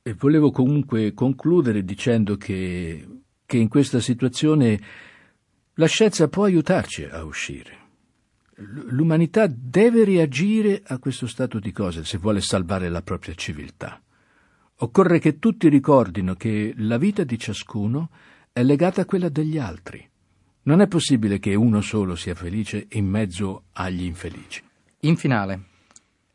E 0.00 0.14
volevo 0.14 0.52
comunque 0.52 1.12
concludere 1.12 1.82
dicendo 1.82 2.36
che, 2.36 3.04
che 3.44 3.56
in 3.56 3.66
questa 3.66 3.98
situazione 3.98 4.80
la 5.74 5.86
scienza 5.86 6.28
può 6.28 6.44
aiutarci 6.44 7.02
a 7.02 7.24
uscire. 7.24 7.78
L'umanità 8.90 9.48
deve 9.48 10.04
reagire 10.04 10.82
a 10.86 10.98
questo 10.98 11.26
stato 11.26 11.58
di 11.58 11.72
cose 11.72 12.04
se 12.04 12.18
vuole 12.18 12.40
salvare 12.42 12.88
la 12.90 13.02
propria 13.02 13.34
civiltà. 13.34 14.00
Occorre 14.80 15.18
che 15.18 15.40
tutti 15.40 15.68
ricordino 15.68 16.34
che 16.34 16.72
la 16.76 16.98
vita 16.98 17.24
di 17.24 17.36
ciascuno 17.36 18.10
è 18.52 18.62
legata 18.62 19.00
a 19.00 19.04
quella 19.06 19.28
degli 19.28 19.58
altri. 19.58 20.08
Non 20.62 20.80
è 20.80 20.86
possibile 20.86 21.40
che 21.40 21.56
uno 21.56 21.80
solo 21.80 22.14
sia 22.14 22.36
felice 22.36 22.86
in 22.90 23.06
mezzo 23.06 23.64
agli 23.72 24.04
infelici. 24.04 24.62
In 25.00 25.16
finale, 25.16 25.64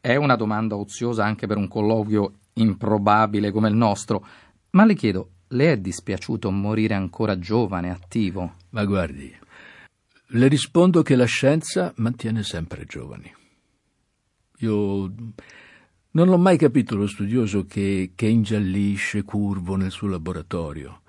è 0.01 0.17
una 0.17 0.35
domanda 0.35 0.75
oziosa 0.75 1.23
anche 1.23 1.47
per 1.47 1.55
un 1.55 1.69
colloquio 1.69 2.39
improbabile 2.55 3.49
come 3.51 3.69
il 3.69 3.75
nostro, 3.75 4.25
ma 4.71 4.83
le 4.83 4.95
chiedo, 4.95 5.29
le 5.47 5.71
è 5.71 5.77
dispiaciuto 5.77 6.51
morire 6.51 6.95
ancora 6.95 7.39
giovane, 7.39 7.91
attivo? 7.91 8.55
Ma 8.71 8.83
guardi, 8.83 9.33
le 10.27 10.47
rispondo 10.49 11.01
che 11.01 11.15
la 11.15 11.23
scienza 11.23 11.93
mantiene 11.95 12.43
sempre 12.43 12.83
giovani. 12.83 13.33
Io 14.57 15.13
non 16.13 16.27
l'ho 16.27 16.37
mai 16.37 16.57
capito 16.57 16.95
lo 16.95 17.07
studioso 17.07 17.65
che, 17.65 18.11
che 18.15 18.27
ingiallisce 18.27 19.23
curvo 19.23 19.75
nel 19.75 19.91
suo 19.91 20.07
laboratorio. 20.07 21.01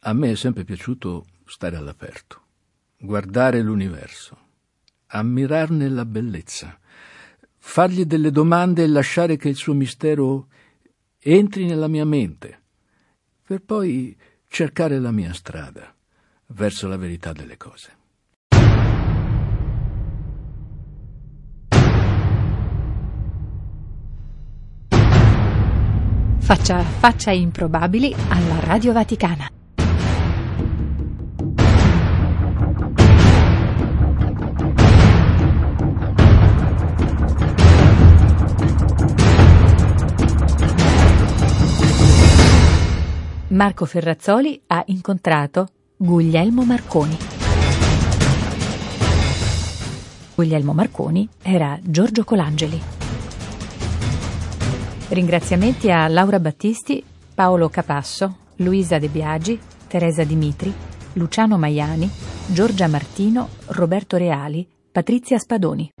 A 0.00 0.12
me 0.12 0.30
è 0.30 0.36
sempre 0.36 0.64
piaciuto 0.64 1.26
stare 1.44 1.76
all'aperto, 1.76 2.40
guardare 2.98 3.60
l'universo, 3.60 4.38
ammirarne 5.08 5.88
la 5.88 6.04
bellezza, 6.04 6.78
fargli 7.58 8.04
delle 8.04 8.30
domande 8.30 8.82
e 8.82 8.86
lasciare 8.86 9.36
che 9.36 9.48
il 9.48 9.56
suo 9.56 9.74
mistero 9.74 10.48
entri 11.18 11.66
nella 11.66 11.88
mia 11.88 12.04
mente, 12.04 12.62
per 13.42 13.60
poi 13.60 14.16
cercare 14.48 14.98
la 14.98 15.10
mia 15.10 15.34
strada 15.34 15.94
verso 16.48 16.88
la 16.88 16.96
verità 16.96 17.32
delle 17.32 17.56
cose. 17.56 18.04
Faccia, 26.46 26.80
faccia 26.80 27.32
improbabili 27.32 28.14
alla 28.28 28.60
Radio 28.60 28.92
Vaticana. 28.92 29.50
Marco 43.48 43.84
Ferrazzoli 43.86 44.62
ha 44.68 44.84
incontrato 44.86 45.66
Guglielmo 45.96 46.62
Marconi. 46.64 47.16
Guglielmo 50.36 50.72
Marconi 50.72 51.28
era 51.42 51.76
Giorgio 51.82 52.22
Colangeli. 52.22 52.95
Ringraziamenti 55.08 55.88
a 55.88 56.08
Laura 56.08 56.40
Battisti, 56.40 57.02
Paolo 57.32 57.68
Capasso, 57.68 58.38
Luisa 58.56 58.98
De 58.98 59.06
Biagi, 59.06 59.56
Teresa 59.86 60.24
Dimitri, 60.24 60.72
Luciano 61.12 61.56
Maiani, 61.56 62.10
Giorgia 62.48 62.88
Martino, 62.88 63.50
Roberto 63.66 64.16
Reali, 64.16 64.66
Patrizia 64.90 65.38
Spadoni. 65.38 65.95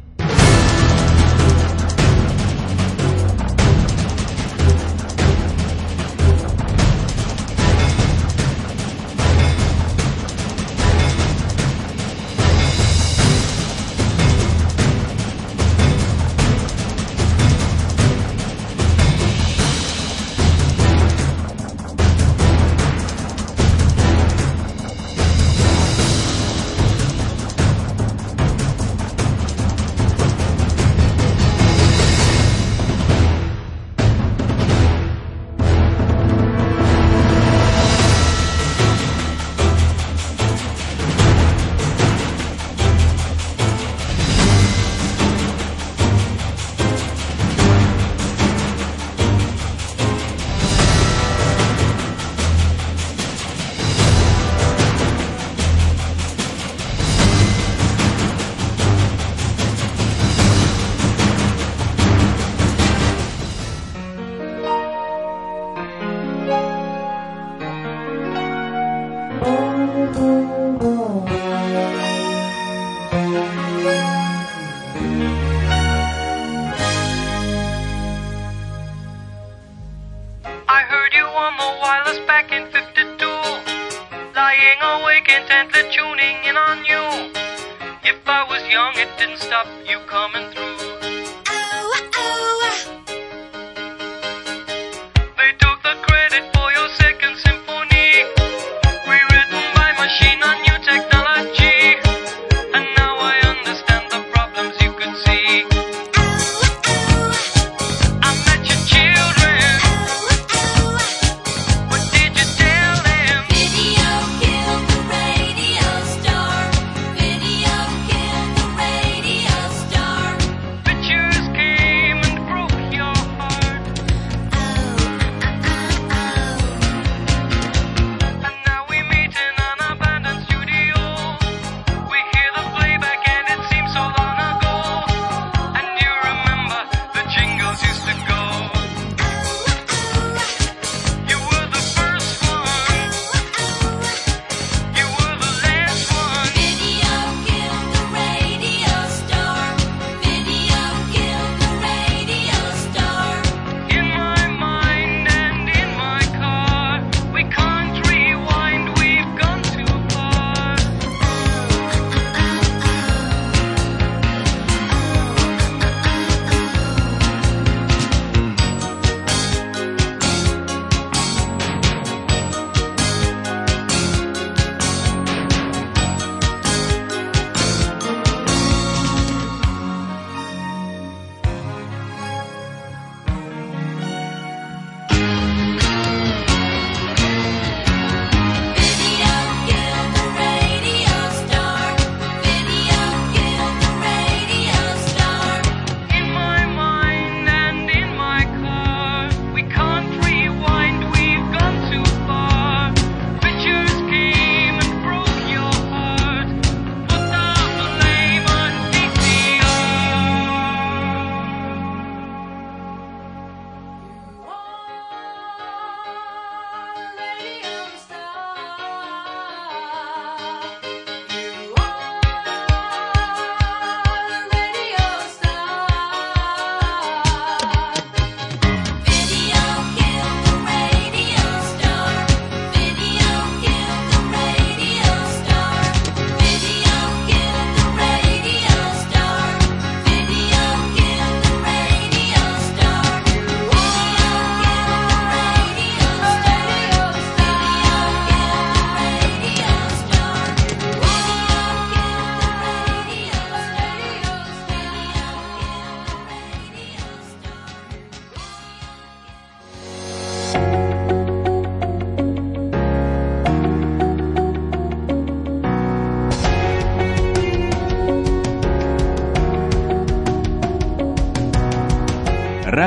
the 85.66 85.72
they're 85.72 85.90
tuning 85.90 86.36
in 86.44 86.56
on 86.56 86.84
you. 86.84 87.15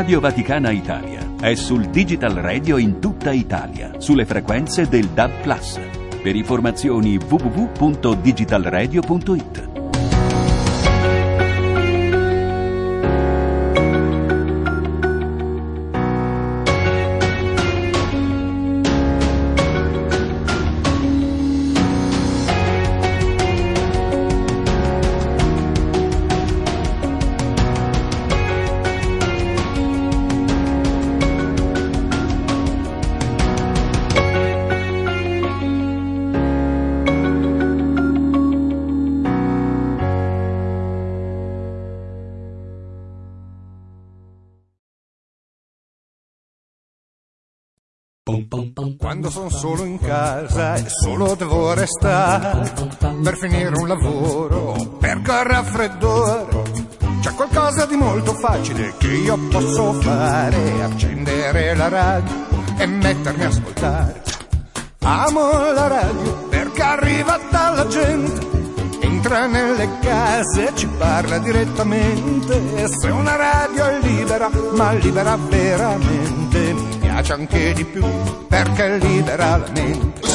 Radio 0.09 0.27
Vaticana 0.27 0.71
Italia 0.71 1.35
è 1.39 1.53
sul 1.53 1.91
digital 1.91 2.33
radio 2.33 2.77
in 2.77 2.99
tutta 2.99 3.31
Italia, 3.31 3.99
sulle 3.99 4.25
frequenze 4.25 4.89
del 4.89 5.05
DAB+. 5.09 5.31
Per 6.23 6.35
informazioni 6.35 7.17
www.digitalradio.it 7.17 9.68
quando 49.29 49.31
sono 49.31 49.49
solo 49.49 49.85
in 49.85 49.99
casa 49.99 50.75
e 50.75 50.85
solo 50.87 51.35
devo 51.35 51.73
restare 51.73 52.73
per 53.23 53.37
finire 53.37 53.69
un 53.75 53.87
lavoro, 53.87 54.97
per 54.99 55.21
col 55.21 55.43
raffreddore 55.43 56.47
c'è 57.21 57.33
qualcosa 57.33 57.85
di 57.85 57.95
molto 57.95 58.33
facile 58.33 58.93
che 58.97 59.07
io 59.07 59.37
posso 59.49 59.93
fare, 59.93 60.83
accendere 60.83 61.75
la 61.75 61.89
radio 61.89 62.47
e 62.77 62.85
mettermi 62.87 63.43
a 63.43 63.47
ascoltare. 63.47 64.21
Amo 65.01 65.71
la 65.73 65.87
radio 65.87 66.33
perché 66.49 66.81
arriva 66.81 67.39
dalla 67.49 67.87
gente 67.87 68.57
entra 69.01 69.45
nelle 69.45 69.89
case 70.01 70.69
e 70.69 70.75
ci 70.75 70.87
parla 70.97 71.37
direttamente. 71.39 72.87
Se 72.87 73.09
una 73.09 73.35
radio 73.35 73.85
è 73.85 73.99
libera, 74.01 74.49
ma 74.75 74.91
libera 74.93 75.37
veramente 75.37 76.88
piace 77.19 77.33
anche 77.33 77.73
di 77.73 77.83
più 77.83 78.05
perché 78.47 78.97
libera 78.97 79.57
la 79.57 79.69
mente. 79.73 80.28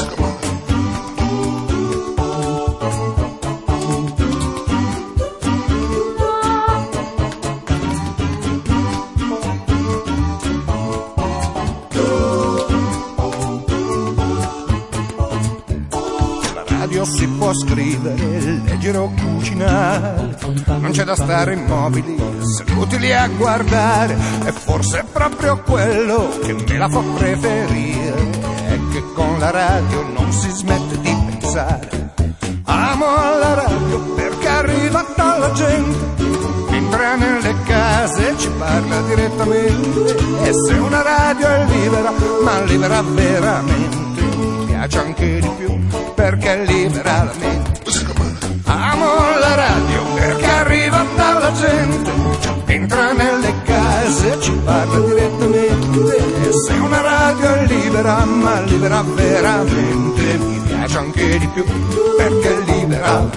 giro 18.85 19.11
cucinare, 19.19 20.37
non 20.77 20.91
c'è 20.91 21.03
da 21.03 21.15
stare 21.15 21.53
immobili, 21.53 22.21
seduti 22.55 23.11
a 23.11 23.27
guardare, 23.29 24.15
e 24.45 24.51
forse 24.51 24.99
è 24.99 25.03
proprio 25.11 25.59
quello 25.63 26.37
che 26.43 26.53
me 26.53 26.77
la 26.77 26.87
fa 26.87 26.99
preferire, 27.15 28.29
è 28.67 28.79
che 28.91 29.03
con 29.15 29.39
la 29.39 29.49
radio 29.49 30.05
non 30.15 30.31
si 30.31 30.51
smette 30.51 30.99
di 30.99 31.17
pensare. 31.25 32.13
Amo 32.65 33.05
la 33.39 33.53
radio 33.55 33.99
perché 34.13 34.47
arriva 34.47 35.03
dalla 35.15 35.51
gente, 35.53 36.23
entra 36.69 37.15
nelle 37.15 37.55
case 37.65 38.29
e 38.29 38.37
ci 38.37 38.49
parla 38.49 39.01
direttamente, 39.01 40.15
e 40.43 40.51
se 40.53 40.73
una 40.73 41.01
radio 41.01 41.47
è 41.47 41.65
libera, 41.65 42.13
ma 42.43 42.61
libera 42.61 43.01
veramente, 43.01 44.21
mi 44.21 44.65
piace 44.67 44.99
anche 44.99 45.39
di 45.39 45.49
più 45.57 45.75
perché 46.13 46.63
libera 46.65 47.23
la 47.23 47.33
mente. 47.39 48.14
Amo 48.65 49.37
la 49.39 49.55
radio 49.55 50.03
perché 50.15 50.45
arriva 50.45 51.05
dalla 51.15 51.51
gente, 51.53 52.11
entra 52.65 53.11
nelle 53.13 53.53
case 53.63 54.41
ci 54.41 54.51
parla 54.63 54.99
direttamente. 54.99 56.17
E 56.17 56.51
se 56.51 56.73
una 56.73 57.01
radio 57.01 57.53
è 57.53 57.65
libera, 57.67 58.25
ma 58.25 58.61
libera 58.61 59.03
veramente, 59.03 60.37
mi 60.37 60.59
piace 60.65 60.97
anche 60.97 61.37
di 61.37 61.47
più 61.47 61.63
perché 62.17 62.59
libera 62.65 63.29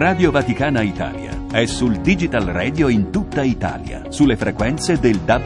Radio 0.00 0.30
Vaticana 0.30 0.80
Italia 0.80 1.44
è 1.52 1.66
sul 1.66 2.00
Digital 2.00 2.46
Radio 2.46 2.88
in 2.88 3.12
tutta 3.12 3.42
Italia, 3.42 4.04
sulle 4.08 4.34
frequenze 4.34 4.98
del 4.98 5.18
DAB+. 5.18 5.42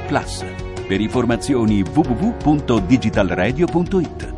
Per 0.87 1.01
informazioni 1.01 1.83
www.digitalradio.it. 1.83 4.34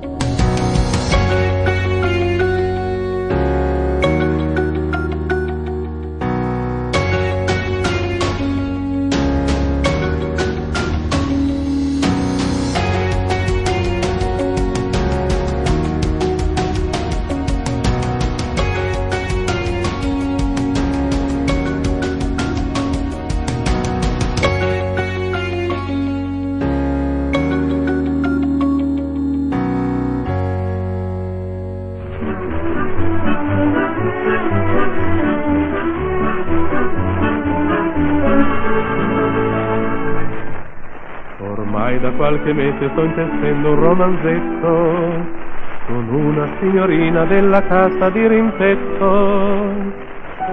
mese 42.77 42.91
sto 42.93 43.03
intessendo 43.03 43.71
un 43.71 43.81
romanzetto 43.81 45.45
con 45.87 46.09
una 46.09 46.47
signorina 46.61 47.25
della 47.25 47.63
casa 47.63 48.11
di 48.11 48.27
rimpetto, 48.27 49.71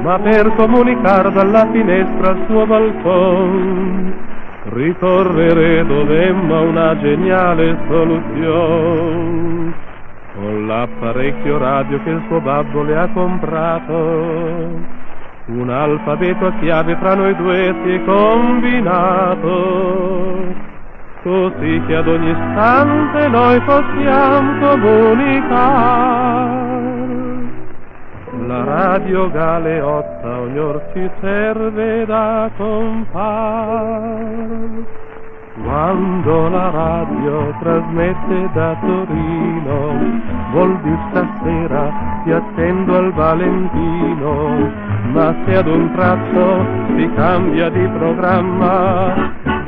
ma 0.01 0.19
per 0.19 0.53
comunicare 0.55 1.31
dalla 1.31 1.67
finestra 1.71 2.29
al 2.29 2.45
suo 2.47 2.65
balcone 2.65 4.31
ricorrere 4.69 5.85
dovemmo 5.85 6.61
una 6.61 6.97
geniale 6.99 7.77
soluzione. 7.87 9.73
Con 10.35 10.65
l'apparecchio 10.65 11.57
radio 11.57 12.01
che 12.03 12.09
il 12.09 12.23
suo 12.27 12.39
babbo 12.39 12.81
le 12.83 12.97
ha 12.97 13.07
comprato, 13.09 13.91
un 15.45 15.69
alfabeto 15.69 16.47
a 16.47 16.53
chiave 16.59 16.95
fra 16.95 17.15
noi 17.15 17.35
due 17.35 17.75
si 17.83 17.91
è 17.91 18.03
combinato, 18.03 19.51
così 21.23 21.81
che 21.87 21.95
ad 21.95 22.07
ogni 22.07 22.29
istante 22.31 23.27
noi 23.29 23.59
possiamo 23.61 24.59
comunicare. 24.59 26.51
La 28.45 28.63
radio 28.65 29.31
galeotta 29.31 30.39
ognor 30.41 30.89
ci 30.93 31.09
serve 31.21 32.05
da 32.05 32.49
compar. 32.57 34.01
Quando 35.63 36.49
la 36.49 36.69
radio 36.71 37.53
trasmette 37.59 38.49
da 38.53 38.75
Torino, 38.81 39.93
vuol 40.51 40.79
dire 40.81 40.97
stasera 41.09 41.91
ti 42.23 42.31
attendo 42.31 42.97
al 42.97 43.13
Valentino, 43.13 44.71
ma 45.13 45.35
se 45.45 45.55
ad 45.55 45.67
un 45.67 45.91
tratto 45.93 46.65
si 46.97 47.09
cambia 47.13 47.69
di 47.69 47.87
programma, 47.97 49.13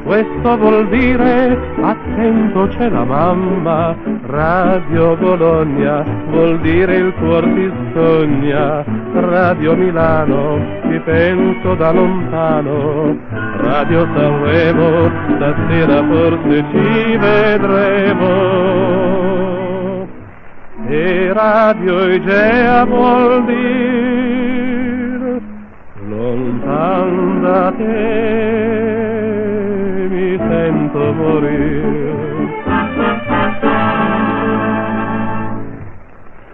questo 0.06 0.58
vuol 0.58 0.88
dire 0.89 1.58
attento 1.82 2.68
c'è 2.68 2.89
la 2.89 3.03
mamma, 3.03 3.95
Radio 4.28 5.16
Bologna 5.18 6.03
vuol 6.30 6.60
dire 6.60 6.97
il 6.97 7.12
cuor 7.16 7.43
ti 7.43 7.72
sogna, 7.91 8.86
Radio 9.14 9.76
Milano 9.76 10.60
ci 10.84 10.99
penso 10.99 11.74
da 11.74 11.91
lontano, 11.91 13.18
Radio 13.58 14.08
Sanremo 14.14 15.10
stasera 15.36 16.03
forse 16.03 16.64
ci 16.72 17.18
vedremo. 17.18 18.30
E 20.88 21.34
Radio 21.34 22.14
Igea 22.14 22.86
vuol 22.86 23.43
dire 23.45 25.41
lontan 26.08 27.41
da 27.41 27.74
te 27.76 29.05
mi 30.08 30.38
sento 30.38 31.14
morire. 31.14 32.24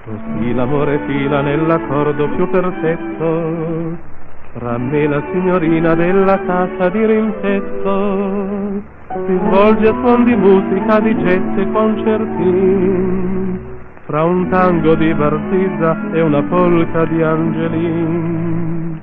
Così 0.05 0.53
l'amore 0.53 0.99
fila 1.07 1.41
nell'accordo 1.41 2.29
più 2.29 2.49
perfetto 2.49 4.09
tra 4.53 4.77
me 4.77 5.07
la 5.07 5.23
signorina 5.31 5.95
della 5.95 6.37
casa 6.43 6.89
di 6.89 7.05
rimpetto. 7.05 8.83
Si 9.07 9.39
svolge 9.45 9.87
a 9.87 9.93
suon 9.93 10.25
di 10.25 10.35
musica, 10.35 10.99
di 10.99 11.15
jazz 11.15 11.57
e 11.57 11.71
concertin, 11.71 13.59
fra 14.05 14.23
un 14.23 14.49
tango 14.49 14.95
di 14.95 15.13
Barzizza 15.13 16.11
e 16.11 16.21
una 16.21 16.41
polca 16.43 17.05
di 17.05 17.21
Angelin. 17.21 19.01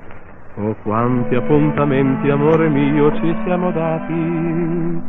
Oh 0.61 0.75
quanti 0.83 1.37
appuntamenti, 1.37 2.29
amore 2.31 2.69
mio, 2.69 3.15
ci 3.21 3.33
siamo 3.45 3.71
dati, 3.71 5.01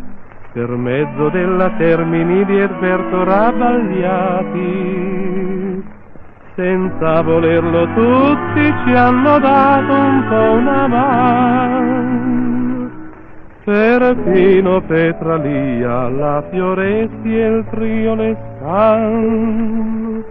per 0.53 0.69
mezzo 0.69 1.29
della 1.29 1.71
Termini 1.71 2.45
di 2.45 2.55
Erberto 2.55 3.23
Rabbagliati. 3.23 5.17
Senza 6.55 7.23
volerlo 7.23 7.87
tutti 7.95 8.73
ci 8.85 8.93
hanno 8.93 9.39
dato 9.39 9.91
un 9.91 10.25
po' 10.29 10.51
una 10.51 10.87
mano. 10.87 12.91
Perfino 13.63 14.81
Petralia, 14.81 16.09
la 16.09 16.43
Fioresti 16.51 17.39
e 17.39 17.47
il 17.47 17.65
trio 17.71 18.13
Lescan. 18.13 20.23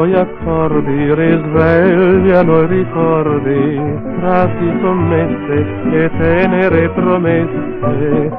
I 0.00 0.02
suoi 0.02 0.14
accordi 0.14 1.12
risvegliano 1.12 2.62
i 2.62 2.66
ricordi, 2.68 3.78
frasi 4.18 4.78
sommesse 4.80 5.66
e 5.92 6.10
tenere 6.16 6.88
promesse. 6.88 8.30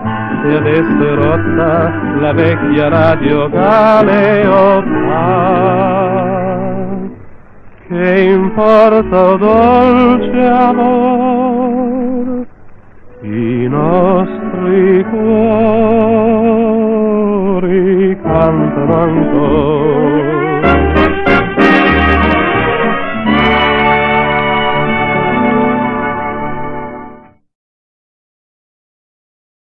E 0.44 0.56
adesso 0.56 1.08
è 1.08 1.14
rotta 1.14 1.94
la 2.20 2.34
vecchia 2.34 2.90
radio 2.90 3.48
galeotta. 3.48 5.20
Che 7.90 8.22
importa, 8.22 9.36
dolce 9.36 10.44
amor, 10.48 12.46
i 13.22 13.68
nostri 13.68 15.06
cuori 15.12 15.78
cantano 18.20 18.96
ancora. 18.96 20.41